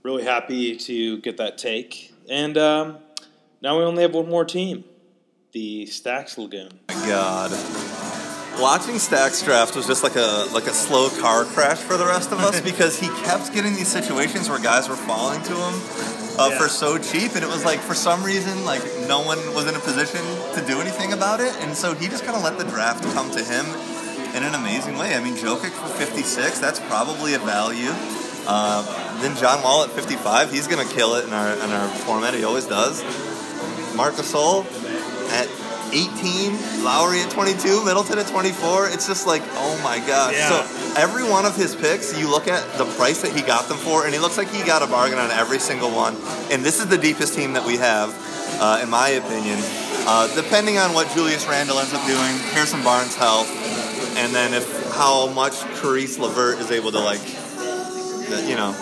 Really 0.02 0.24
happy 0.24 0.76
to 0.76 1.18
get 1.18 1.36
that 1.38 1.58
take. 1.58 2.12
And 2.28 2.56
um, 2.58 2.98
now 3.60 3.78
we 3.78 3.84
only 3.84 4.02
have 4.02 4.14
one 4.14 4.28
more 4.28 4.44
team 4.44 4.84
the 5.52 5.84
Stacks 5.86 6.38
Lagoon. 6.38 6.80
my 6.88 6.94
God. 7.06 7.50
Watching 8.60 8.98
Stacks 8.98 9.42
draft 9.42 9.76
was 9.76 9.86
just 9.86 10.02
like 10.02 10.16
a 10.16 10.46
like 10.52 10.66
a 10.66 10.72
slow 10.72 11.08
car 11.20 11.44
crash 11.44 11.78
for 11.78 11.96
the 11.96 12.06
rest 12.06 12.32
of 12.32 12.40
us 12.40 12.60
because 12.64 12.98
he 12.98 13.08
kept 13.22 13.52
getting 13.52 13.74
these 13.74 13.88
situations 13.88 14.48
where 14.48 14.58
guys 14.58 14.88
were 14.88 14.96
falling 14.96 15.42
to 15.42 15.54
him 15.54 16.11
uh, 16.38 16.48
Yeah. 16.50 16.58
for 16.58 16.68
so 16.68 16.98
cheap, 16.98 17.34
and 17.34 17.42
it 17.44 17.48
was 17.48 17.64
like 17.64 17.80
for 17.80 17.94
some 17.94 18.22
reason 18.24 18.64
like 18.64 18.82
no 19.08 19.20
one 19.20 19.38
was 19.54 19.66
in 19.66 19.74
a 19.74 19.80
position 19.80 20.20
to 20.54 20.64
do 20.66 20.80
anything 20.80 21.12
about 21.12 21.40
it, 21.40 21.54
and 21.60 21.76
so 21.76 21.94
he 21.94 22.08
just 22.08 22.24
kind 22.24 22.36
of 22.36 22.42
let 22.42 22.58
the 22.58 22.64
draft 22.64 23.02
come 23.14 23.30
to 23.30 23.42
him 23.44 23.66
in 24.34 24.42
an 24.42 24.54
amazing 24.54 24.96
way. 24.98 25.14
I 25.14 25.20
mean, 25.22 25.34
Jokic 25.34 25.70
for 25.70 25.88
56, 25.88 26.58
that's 26.58 26.80
probably 26.80 27.34
a 27.34 27.38
value. 27.38 27.92
Uh, 28.46 28.82
then 29.20 29.36
John 29.36 29.62
Wall 29.62 29.84
at 29.84 29.90
55, 29.90 30.50
he's 30.50 30.66
gonna 30.66 30.84
kill 30.88 31.14
it 31.16 31.24
in 31.26 31.32
our 31.32 31.52
in 31.54 31.70
our 31.70 31.88
format. 31.88 32.34
He 32.34 32.44
always 32.44 32.66
does. 32.66 33.02
Marc 33.94 34.14
Gasol 34.14 34.64
at 35.32 35.48
18, 35.92 36.82
Lowry 36.82 37.20
at 37.20 37.30
22, 37.30 37.84
Middleton 37.84 38.18
at 38.18 38.26
24. 38.26 38.88
It's 38.88 39.06
just 39.06 39.26
like, 39.26 39.42
oh 39.52 39.80
my 39.84 39.98
gosh. 39.98 40.34
Yeah. 40.34 40.64
So 40.64 41.00
every 41.00 41.22
one 41.28 41.44
of 41.44 41.54
his 41.54 41.76
picks, 41.76 42.18
you 42.18 42.28
look 42.28 42.48
at 42.48 42.66
the 42.78 42.84
price 42.96 43.22
that 43.22 43.32
he 43.32 43.42
got 43.42 43.68
them 43.68 43.78
for, 43.78 44.04
and 44.04 44.14
he 44.14 44.18
looks 44.18 44.38
like 44.38 44.48
he 44.48 44.64
got 44.64 44.82
a 44.82 44.86
bargain 44.86 45.18
on 45.18 45.30
every 45.30 45.58
single 45.58 45.90
one. 45.90 46.16
And 46.50 46.64
this 46.64 46.80
is 46.80 46.88
the 46.88 46.98
deepest 46.98 47.34
team 47.34 47.52
that 47.52 47.64
we 47.64 47.76
have, 47.76 48.14
uh, 48.60 48.80
in 48.82 48.90
my 48.90 49.08
opinion. 49.10 49.58
Uh, 50.04 50.34
depending 50.34 50.78
on 50.78 50.94
what 50.94 51.08
Julius 51.14 51.46
Randle 51.46 51.78
ends 51.78 51.94
up 51.94 52.04
doing, 52.06 52.36
Harrison 52.52 52.82
Barnes' 52.82 53.14
health, 53.14 53.48
and 54.16 54.34
then 54.34 54.52
if 54.52 54.92
how 54.92 55.28
much 55.28 55.60
Caris 55.80 56.18
LeVert 56.18 56.58
is 56.58 56.70
able 56.70 56.90
to 56.90 56.98
like, 56.98 57.22
you 58.48 58.56
know, 58.56 58.74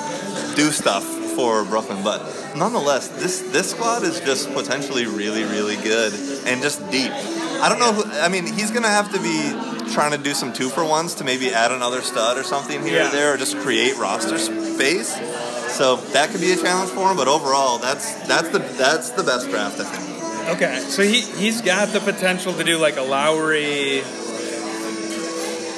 do 0.57 0.71
stuff 0.71 1.05
for 1.05 1.65
Brooklyn. 1.65 2.03
But 2.03 2.23
nonetheless, 2.57 3.09
this 3.09 3.41
this 3.53 3.71
squad 3.71 4.03
is 4.03 4.21
just 4.21 4.53
potentially 4.53 5.07
really, 5.07 5.45
really 5.45 5.77
good 5.77 6.13
and 6.47 6.63
just 6.63 6.79
deep. 6.91 7.11
I 7.13 7.69
don't 7.69 7.79
know. 7.79 7.93
Who, 7.93 8.11
I 8.21 8.29
mean, 8.29 8.47
he's 8.47 8.71
gonna 8.71 8.89
have 8.89 9.13
to 9.13 9.21
be 9.21 9.93
trying 9.93 10.13
to 10.13 10.19
do 10.19 10.35
some 10.35 10.53
two 10.53 10.69
for 10.69 10.85
ones 10.85 11.15
to 11.17 11.25
maybe 11.25 11.53
add 11.53 11.73
another 11.73 12.01
stud 12.01 12.39
or 12.39 12.43
something 12.43 12.83
here 12.83 12.99
Yeah. 13.03 13.09
or 13.09 13.13
there, 13.13 13.35
or 13.35 13.37
just 13.37 13.57
create 13.59 13.97
roster 13.97 14.39
space. 14.39 15.15
So 15.77 15.97
that 15.97 16.31
could 16.31 16.41
be 16.41 16.53
a 16.53 16.57
challenge 16.57 16.91
for 16.91 17.11
him. 17.11 17.17
But 17.17 17.29
overall, 17.29 17.79
that's 17.79 18.15
that's 18.27 18.49
the 18.51 18.59
that's 18.59 19.11
the 19.11 19.23
best 19.23 19.49
draft 19.51 19.81
I 19.81 19.85
think. 19.85 20.57
Okay, 20.57 20.79
so 20.81 21.03
he 21.03 21.21
he's 21.21 21.61
got 21.63 21.89
the 21.89 22.01
potential 22.01 22.53
to 22.55 22.65
do 22.65 22.79
like 22.79 22.97
a 22.97 23.03
Lowry, 23.03 24.03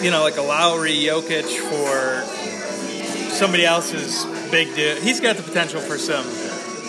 you 0.02 0.10
know, 0.10 0.22
like 0.22 0.36
a 0.36 0.42
Lowry 0.42 0.92
Jokic 0.94 1.44
for 1.68 2.24
somebody 3.34 3.64
else's 3.64 4.24
big 4.50 4.74
deal. 4.74 4.96
He's 4.96 5.20
got 5.20 5.36
the 5.36 5.42
potential 5.42 5.80
for 5.80 5.98
some 5.98 6.24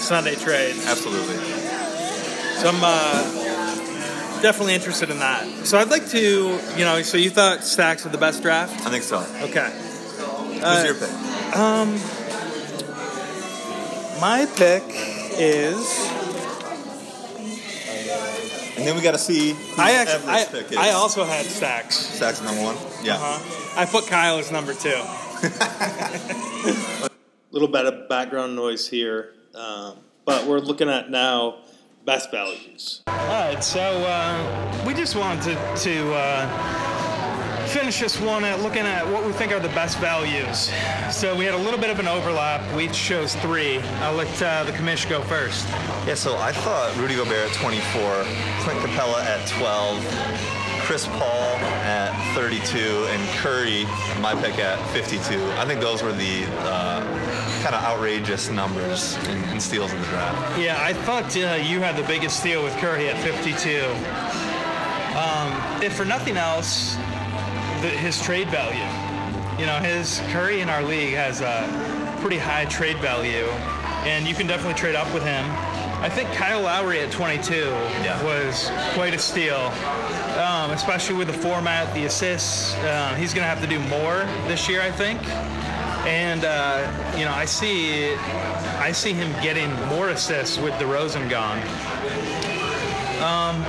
Sunday 0.04 0.36
trades. 0.36 0.86
Absolutely. 0.86 1.38
So 2.58 2.70
I'm 2.70 2.82
uh, 2.84 4.42
definitely 4.42 4.76
interested 4.76 5.10
in 5.10 5.20
that. 5.20 5.48
So 5.66 5.78
I'd 5.78 5.90
like 5.90 6.08
to, 6.10 6.60
you 6.78 6.84
know, 6.86 7.02
so 7.02 7.18
you 7.18 7.30
thought 7.30 7.64
Stacks 7.64 8.04
had 8.04 8.12
the 8.12 8.18
best 8.18 8.42
draft? 8.42 8.86
I 8.86 8.90
think 8.90 9.04
so. 9.04 9.20
Okay. 9.42 9.70
Who's 9.72 10.64
Uh, 10.64 10.84
your 10.86 10.96
pick? 10.96 11.58
Um, 11.58 11.94
my 14.22 14.46
pick 14.56 14.84
is 15.40 16.10
And 18.78 18.88
then 18.88 18.96
we 18.96 19.02
got 19.02 19.12
to 19.12 19.18
see. 19.18 19.54
Who 19.54 19.82
I 19.82 19.92
actually 19.92 20.30
I, 20.30 20.46
pick 20.46 20.72
is. 20.72 20.78
I 20.78 20.92
also 20.92 21.24
had 21.24 21.46
Stacks. 21.46 21.96
Stacks 21.96 22.42
number 22.42 22.62
one. 22.62 22.76
Yeah. 23.04 23.16
Uh-huh. 23.16 23.80
I 23.80 23.86
put 23.86 24.08
Kyle 24.08 24.38
as 24.40 24.52
number 24.52 24.74
two. 24.74 24.90
little 27.52 27.68
bit 27.68 27.86
of 27.86 28.10
background 28.10 28.56
noise 28.56 28.88
here, 28.88 29.34
um, 29.56 29.98
but 30.26 30.46
we're 30.46 30.60
looking 30.60 30.90
at 30.90 31.10
now 31.10 31.60
best 32.06 32.32
values. 32.32 33.02
All 33.08 33.16
right, 33.16 33.64
so 33.64 33.80
uh, 33.80 34.84
we 34.86 34.94
just 34.94 35.16
wanted 35.16 35.44
to, 35.44 35.84
to 35.84 36.14
uh, 36.14 37.68
finish 37.68 38.00
this 38.00 38.20
one 38.20 38.44
at 38.44 38.60
looking 38.60 38.84
at 38.84 39.06
what 39.08 39.26
we 39.26 39.32
think 39.32 39.52
are 39.52 39.60
the 39.60 39.68
best 39.70 39.98
values. 40.00 40.72
So 41.12 41.36
we 41.36 41.46
had 41.46 41.54
a 41.54 41.58
little 41.58 41.80
bit 41.80 41.90
of 41.90 42.00
an 42.00 42.08
overlap. 42.08 42.62
We 42.76 42.86
each 42.86 42.94
chose 42.94 43.36
three. 43.38 43.80
I'll 44.02 44.16
let 44.16 44.42
uh, 44.42 44.64
the 44.64 44.72
Commish 44.74 45.10
go 45.10 45.22
first. 45.22 45.68
Yeah, 46.06 46.16
so 46.16 46.38
I 46.38 46.52
thought 46.52 46.96
Rudy 46.98 47.16
Gobert 47.16 47.50
at 47.50 47.54
24, 47.54 48.26
Clint 48.62 48.80
Capela 48.82 49.24
at 49.24 49.48
12, 49.48 50.84
Chris 50.84 51.08
Paul 51.08 51.56
at 51.86 52.36
32, 52.36 52.78
and 52.78 53.30
Curry, 53.38 53.86
my 54.22 54.36
pick 54.36 54.60
at 54.60 54.78
52. 54.90 55.42
I 55.54 55.66
think 55.66 55.80
those 55.80 56.04
were 56.04 56.12
the 56.12 56.46
uh, 56.60 57.02
kind 57.64 57.76
of 57.76 57.82
outrageous 57.84 58.50
numbers 58.50 59.16
in, 59.28 59.42
in 59.46 59.60
steals 59.60 59.94
in 59.94 60.00
the 60.02 60.08
draft. 60.08 60.60
Yeah, 60.60 60.78
I 60.84 60.92
thought 60.94 61.36
uh, 61.38 61.56
you 61.64 61.80
had 61.80 61.96
the 61.96 62.04
biggest 62.04 62.40
steal 62.42 62.62
with 62.62 62.76
Curry 62.78 63.08
at 63.10 63.18
52. 63.24 63.86
Um, 65.18 65.82
if 65.84 65.94
for 65.96 66.04
nothing 66.06 66.36
else, 66.38 66.96
the, 67.82 67.90
his 67.90 68.22
trade 68.22 68.50
value. 68.50 68.84
You 69.60 69.66
know, 69.68 69.78
his 69.80 70.20
Curry 70.32 70.62
in 70.62 70.70
our 70.70 70.84
league 70.84 71.14
has 71.14 71.42
a 71.42 72.18
pretty 72.22 72.38
high 72.38 72.66
trade 72.66 72.98
value, 72.98 73.46
and 74.06 74.28
you 74.28 74.34
can 74.36 74.46
definitely 74.48 74.74
trade 74.74 74.96
up 74.96 75.12
with 75.14 75.24
him. 75.24 75.46
I 76.02 76.10
think 76.10 76.30
Kyle 76.34 76.62
Lowry 76.62 77.00
at 77.00 77.12
22 77.12 77.54
Yeah. 78.04 78.22
was 78.26 78.70
quite 78.94 79.14
a 79.14 79.20
steal, 79.20 79.72
um, 80.38 80.72
especially 80.72 81.16
with 81.16 81.28
the 81.28 81.34
format, 81.34 81.94
the 81.94 82.06
assists. 82.06 82.74
Uh, 82.76 83.16
he's 83.18 83.34
going 83.34 83.44
to 83.44 83.48
have 83.48 83.62
to 83.62 83.68
do 83.68 83.80
more 83.88 84.26
this 84.50 84.68
year, 84.68 84.82
I 84.82 84.92
think. 84.92 85.22
And 86.06 86.44
uh, 86.44 87.16
you 87.18 87.26
know, 87.26 87.32
I 87.32 87.46
see, 87.46 88.14
I 88.16 88.92
see 88.92 89.14
him 89.14 89.32
getting 89.42 89.72
more 89.88 90.10
assists 90.10 90.58
with 90.58 90.74
DeRozan 90.74 91.30
gone. 91.30 91.60
Um, 93.24 93.64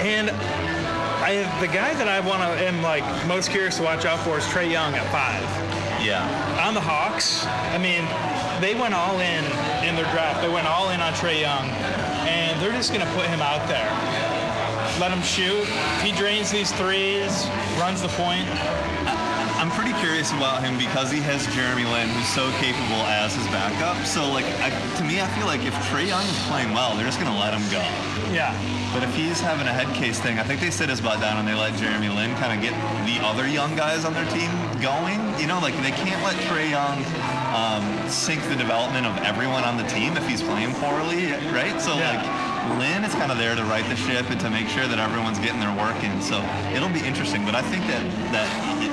and 0.00 0.30
I, 0.30 1.44
the 1.60 1.68
guy 1.68 1.94
that 1.94 2.08
I 2.08 2.20
want 2.20 2.42
to 2.42 2.66
am 2.66 2.82
like 2.82 3.04
most 3.26 3.50
curious 3.50 3.76
to 3.78 3.82
watch 3.82 4.04
out 4.04 4.18
for 4.20 4.38
is 4.38 4.44
Trae 4.44 4.70
Young 4.70 4.94
at 4.94 5.10
five. 5.12 5.42
Yeah. 6.04 6.24
On 6.66 6.74
the 6.74 6.80
Hawks, 6.80 7.46
I 7.46 7.78
mean, 7.78 8.04
they 8.60 8.74
went 8.74 8.94
all 8.94 9.20
in 9.20 9.44
in 9.86 9.96
their 9.96 10.10
draft. 10.12 10.42
They 10.42 10.48
went 10.48 10.66
all 10.66 10.90
in 10.90 11.00
on 11.00 11.12
Trae 11.14 11.40
Young, 11.40 11.68
and 12.28 12.60
they're 12.60 12.72
just 12.72 12.92
going 12.92 13.06
to 13.06 13.12
put 13.12 13.26
him 13.26 13.40
out 13.40 13.66
there. 13.68 13.90
Let 15.00 15.12
him 15.12 15.22
shoot. 15.22 15.68
If 15.68 16.02
he 16.02 16.12
drains 16.12 16.50
these 16.50 16.72
threes, 16.72 17.46
runs 17.78 18.02
the 18.02 18.08
point. 18.08 18.48
I'm 19.60 19.70
pretty 19.72 19.92
curious 20.00 20.32
about 20.32 20.64
him 20.64 20.78
because 20.78 21.12
he 21.12 21.20
has 21.20 21.44
Jeremy 21.54 21.84
Lin, 21.84 22.08
who's 22.08 22.26
so 22.32 22.48
capable 22.64 23.04
as 23.12 23.36
his 23.36 23.44
backup. 23.52 23.92
So, 24.06 24.24
like, 24.32 24.46
I, 24.64 24.70
to 24.96 25.04
me, 25.04 25.20
I 25.20 25.28
feel 25.36 25.44
like 25.44 25.60
if 25.68 25.74
Trae 25.92 26.08
Young 26.08 26.24
is 26.24 26.38
playing 26.48 26.72
well, 26.72 26.96
they're 26.96 27.04
just 27.04 27.20
going 27.20 27.30
to 27.30 27.36
let 27.38 27.52
him 27.52 27.60
go. 27.68 27.84
Yeah. 28.32 28.56
But 28.96 29.04
if 29.04 29.14
he's 29.14 29.38
having 29.38 29.68
a 29.68 29.72
head 29.72 29.92
case 29.94 30.18
thing, 30.18 30.38
I 30.38 30.44
think 30.44 30.60
they 30.64 30.70
sit 30.70 30.88
his 30.88 31.00
butt 31.00 31.20
down 31.20 31.36
and 31.36 31.46
they 31.46 31.52
let 31.54 31.76
Jeremy 31.76 32.08
Lin 32.08 32.34
kind 32.40 32.56
of 32.56 32.64
get 32.64 32.72
the 33.04 33.20
other 33.20 33.46
young 33.46 33.76
guys 33.76 34.04
on 34.08 34.14
their 34.14 34.26
team 34.32 34.48
going. 34.80 35.20
You 35.38 35.46
know, 35.46 35.60
like 35.60 35.76
they 35.84 35.92
can't 35.92 36.24
let 36.24 36.34
Trae 36.48 36.72
Young 36.72 36.98
um, 37.52 37.84
sink 38.08 38.42
the 38.48 38.56
development 38.56 39.04
of 39.06 39.14
everyone 39.22 39.62
on 39.62 39.76
the 39.76 39.84
team 39.92 40.16
if 40.16 40.26
he's 40.26 40.40
playing 40.42 40.72
poorly, 40.80 41.36
right? 41.52 41.76
So 41.78 41.94
Yeah. 42.00 42.16
like 42.16 42.24
Lin 42.80 43.04
is 43.04 43.14
kind 43.14 43.30
of 43.30 43.38
there 43.38 43.54
to 43.54 43.62
right 43.64 43.86
the 43.88 43.96
ship 43.96 44.28
and 44.30 44.40
to 44.40 44.50
make 44.50 44.68
sure 44.68 44.86
that 44.88 44.98
everyone's 44.98 45.38
getting 45.38 45.60
their 45.60 45.74
work 45.76 46.02
in. 46.02 46.20
So 46.20 46.42
it'll 46.74 46.90
be 46.90 47.00
interesting. 47.06 47.44
But 47.44 47.54
I 47.54 47.62
think 47.62 47.86
that 47.86 48.02
that 48.32 48.48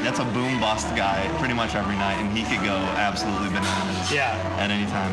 that's 0.08 0.20
a 0.20 0.32
boom 0.32 0.58
bust 0.62 0.88
guy 0.96 1.28
pretty 1.38 1.54
much 1.54 1.76
every 1.76 1.96
night, 1.96 2.16
and 2.16 2.32
he 2.32 2.42
could 2.48 2.64
go 2.64 2.78
absolutely 2.96 3.50
bananas 3.50 4.10
Yeah. 4.10 4.40
at 4.58 4.72
any 4.72 4.86
time. 4.88 5.12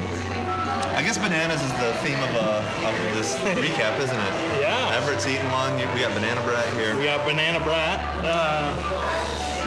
I 0.94 1.02
guess 1.02 1.18
bananas 1.18 1.60
is 1.60 1.72
the 1.82 1.90
theme 2.06 2.14
of, 2.22 2.30
uh, 2.36 2.86
of 2.86 2.94
this 3.18 3.34
recap, 3.58 3.98
isn't 3.98 4.16
it? 4.16 4.34
Yeah. 4.64 4.94
Everett's 4.96 5.26
eating 5.26 5.50
one. 5.50 5.74
We 5.74 6.00
got 6.00 6.14
banana 6.14 6.40
bread 6.42 6.72
here. 6.74 6.96
We 6.96 7.04
got 7.04 7.26
Banana 7.26 7.58
Brat. 7.58 7.98
Uh, 8.24 8.72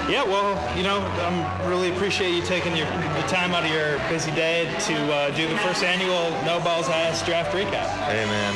yeah, 0.10 0.24
well, 0.24 0.56
you 0.78 0.84
know, 0.84 1.00
I'm 1.22 1.70
really 1.70 1.92
appreciate 1.92 2.34
you 2.34 2.42
taking 2.42 2.76
your 2.78 2.88
the 2.88 3.22
time 3.28 3.52
out 3.54 3.66
of 3.66 3.70
your 3.72 4.00
busy 4.10 4.32
day 4.32 4.64
to 4.88 4.96
uh, 5.14 5.30
do 5.36 5.46
the 5.48 5.58
first 5.58 5.84
annual 5.84 6.32
No 6.46 6.60
Balls 6.64 6.88
Ass 6.88 7.24
Draft 7.26 7.52
Recap. 7.54 7.88
Hey 8.08 8.26
man, 8.26 8.54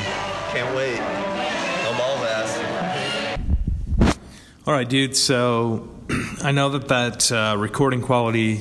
can't 0.51 0.74
wait. 0.76 0.97
No 1.84 1.97
balls 1.97 2.22
ass. 2.24 2.57
All 4.65 4.74
right, 4.74 4.88
dude. 4.88 5.15
So 5.15 5.88
I 6.41 6.51
know 6.51 6.70
that 6.70 6.88
that 6.88 7.32
uh, 7.32 7.55
recording 7.57 8.01
quality 8.01 8.59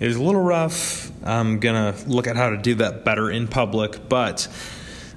is 0.00 0.16
a 0.16 0.22
little 0.22 0.42
rough. 0.42 1.10
I'm 1.24 1.58
gonna 1.58 1.94
look 2.06 2.26
at 2.26 2.36
how 2.36 2.50
to 2.50 2.56
do 2.56 2.76
that 2.76 3.04
better 3.04 3.30
in 3.30 3.48
public, 3.48 4.08
but 4.08 4.48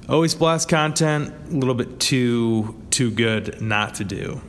always 0.07 0.35
blast 0.35 0.67
content 0.67 1.33
a 1.49 1.53
little 1.53 1.75
bit 1.75 1.99
too 1.99 2.75
too 2.89 3.11
good 3.11 3.61
not 3.61 3.95
to 3.95 4.03
do. 4.03 4.41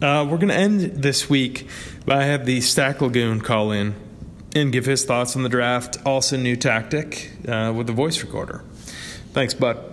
Uh, 0.00 0.26
we're 0.28 0.38
gonna 0.38 0.54
end 0.54 0.80
this 0.80 1.28
week 1.28 1.68
by 2.06 2.24
have 2.24 2.46
the 2.46 2.60
Stack 2.60 3.00
Lagoon 3.00 3.40
call 3.40 3.72
in 3.72 3.94
and 4.54 4.72
give 4.72 4.86
his 4.86 5.04
thoughts 5.04 5.36
on 5.36 5.42
the 5.42 5.48
draft. 5.48 5.98
Also, 6.06 6.36
new 6.36 6.56
tactic 6.56 7.32
uh, 7.46 7.72
with 7.76 7.86
the 7.86 7.92
voice 7.92 8.22
recorder. 8.22 8.64
Thanks, 9.32 9.54
bud. 9.54 9.89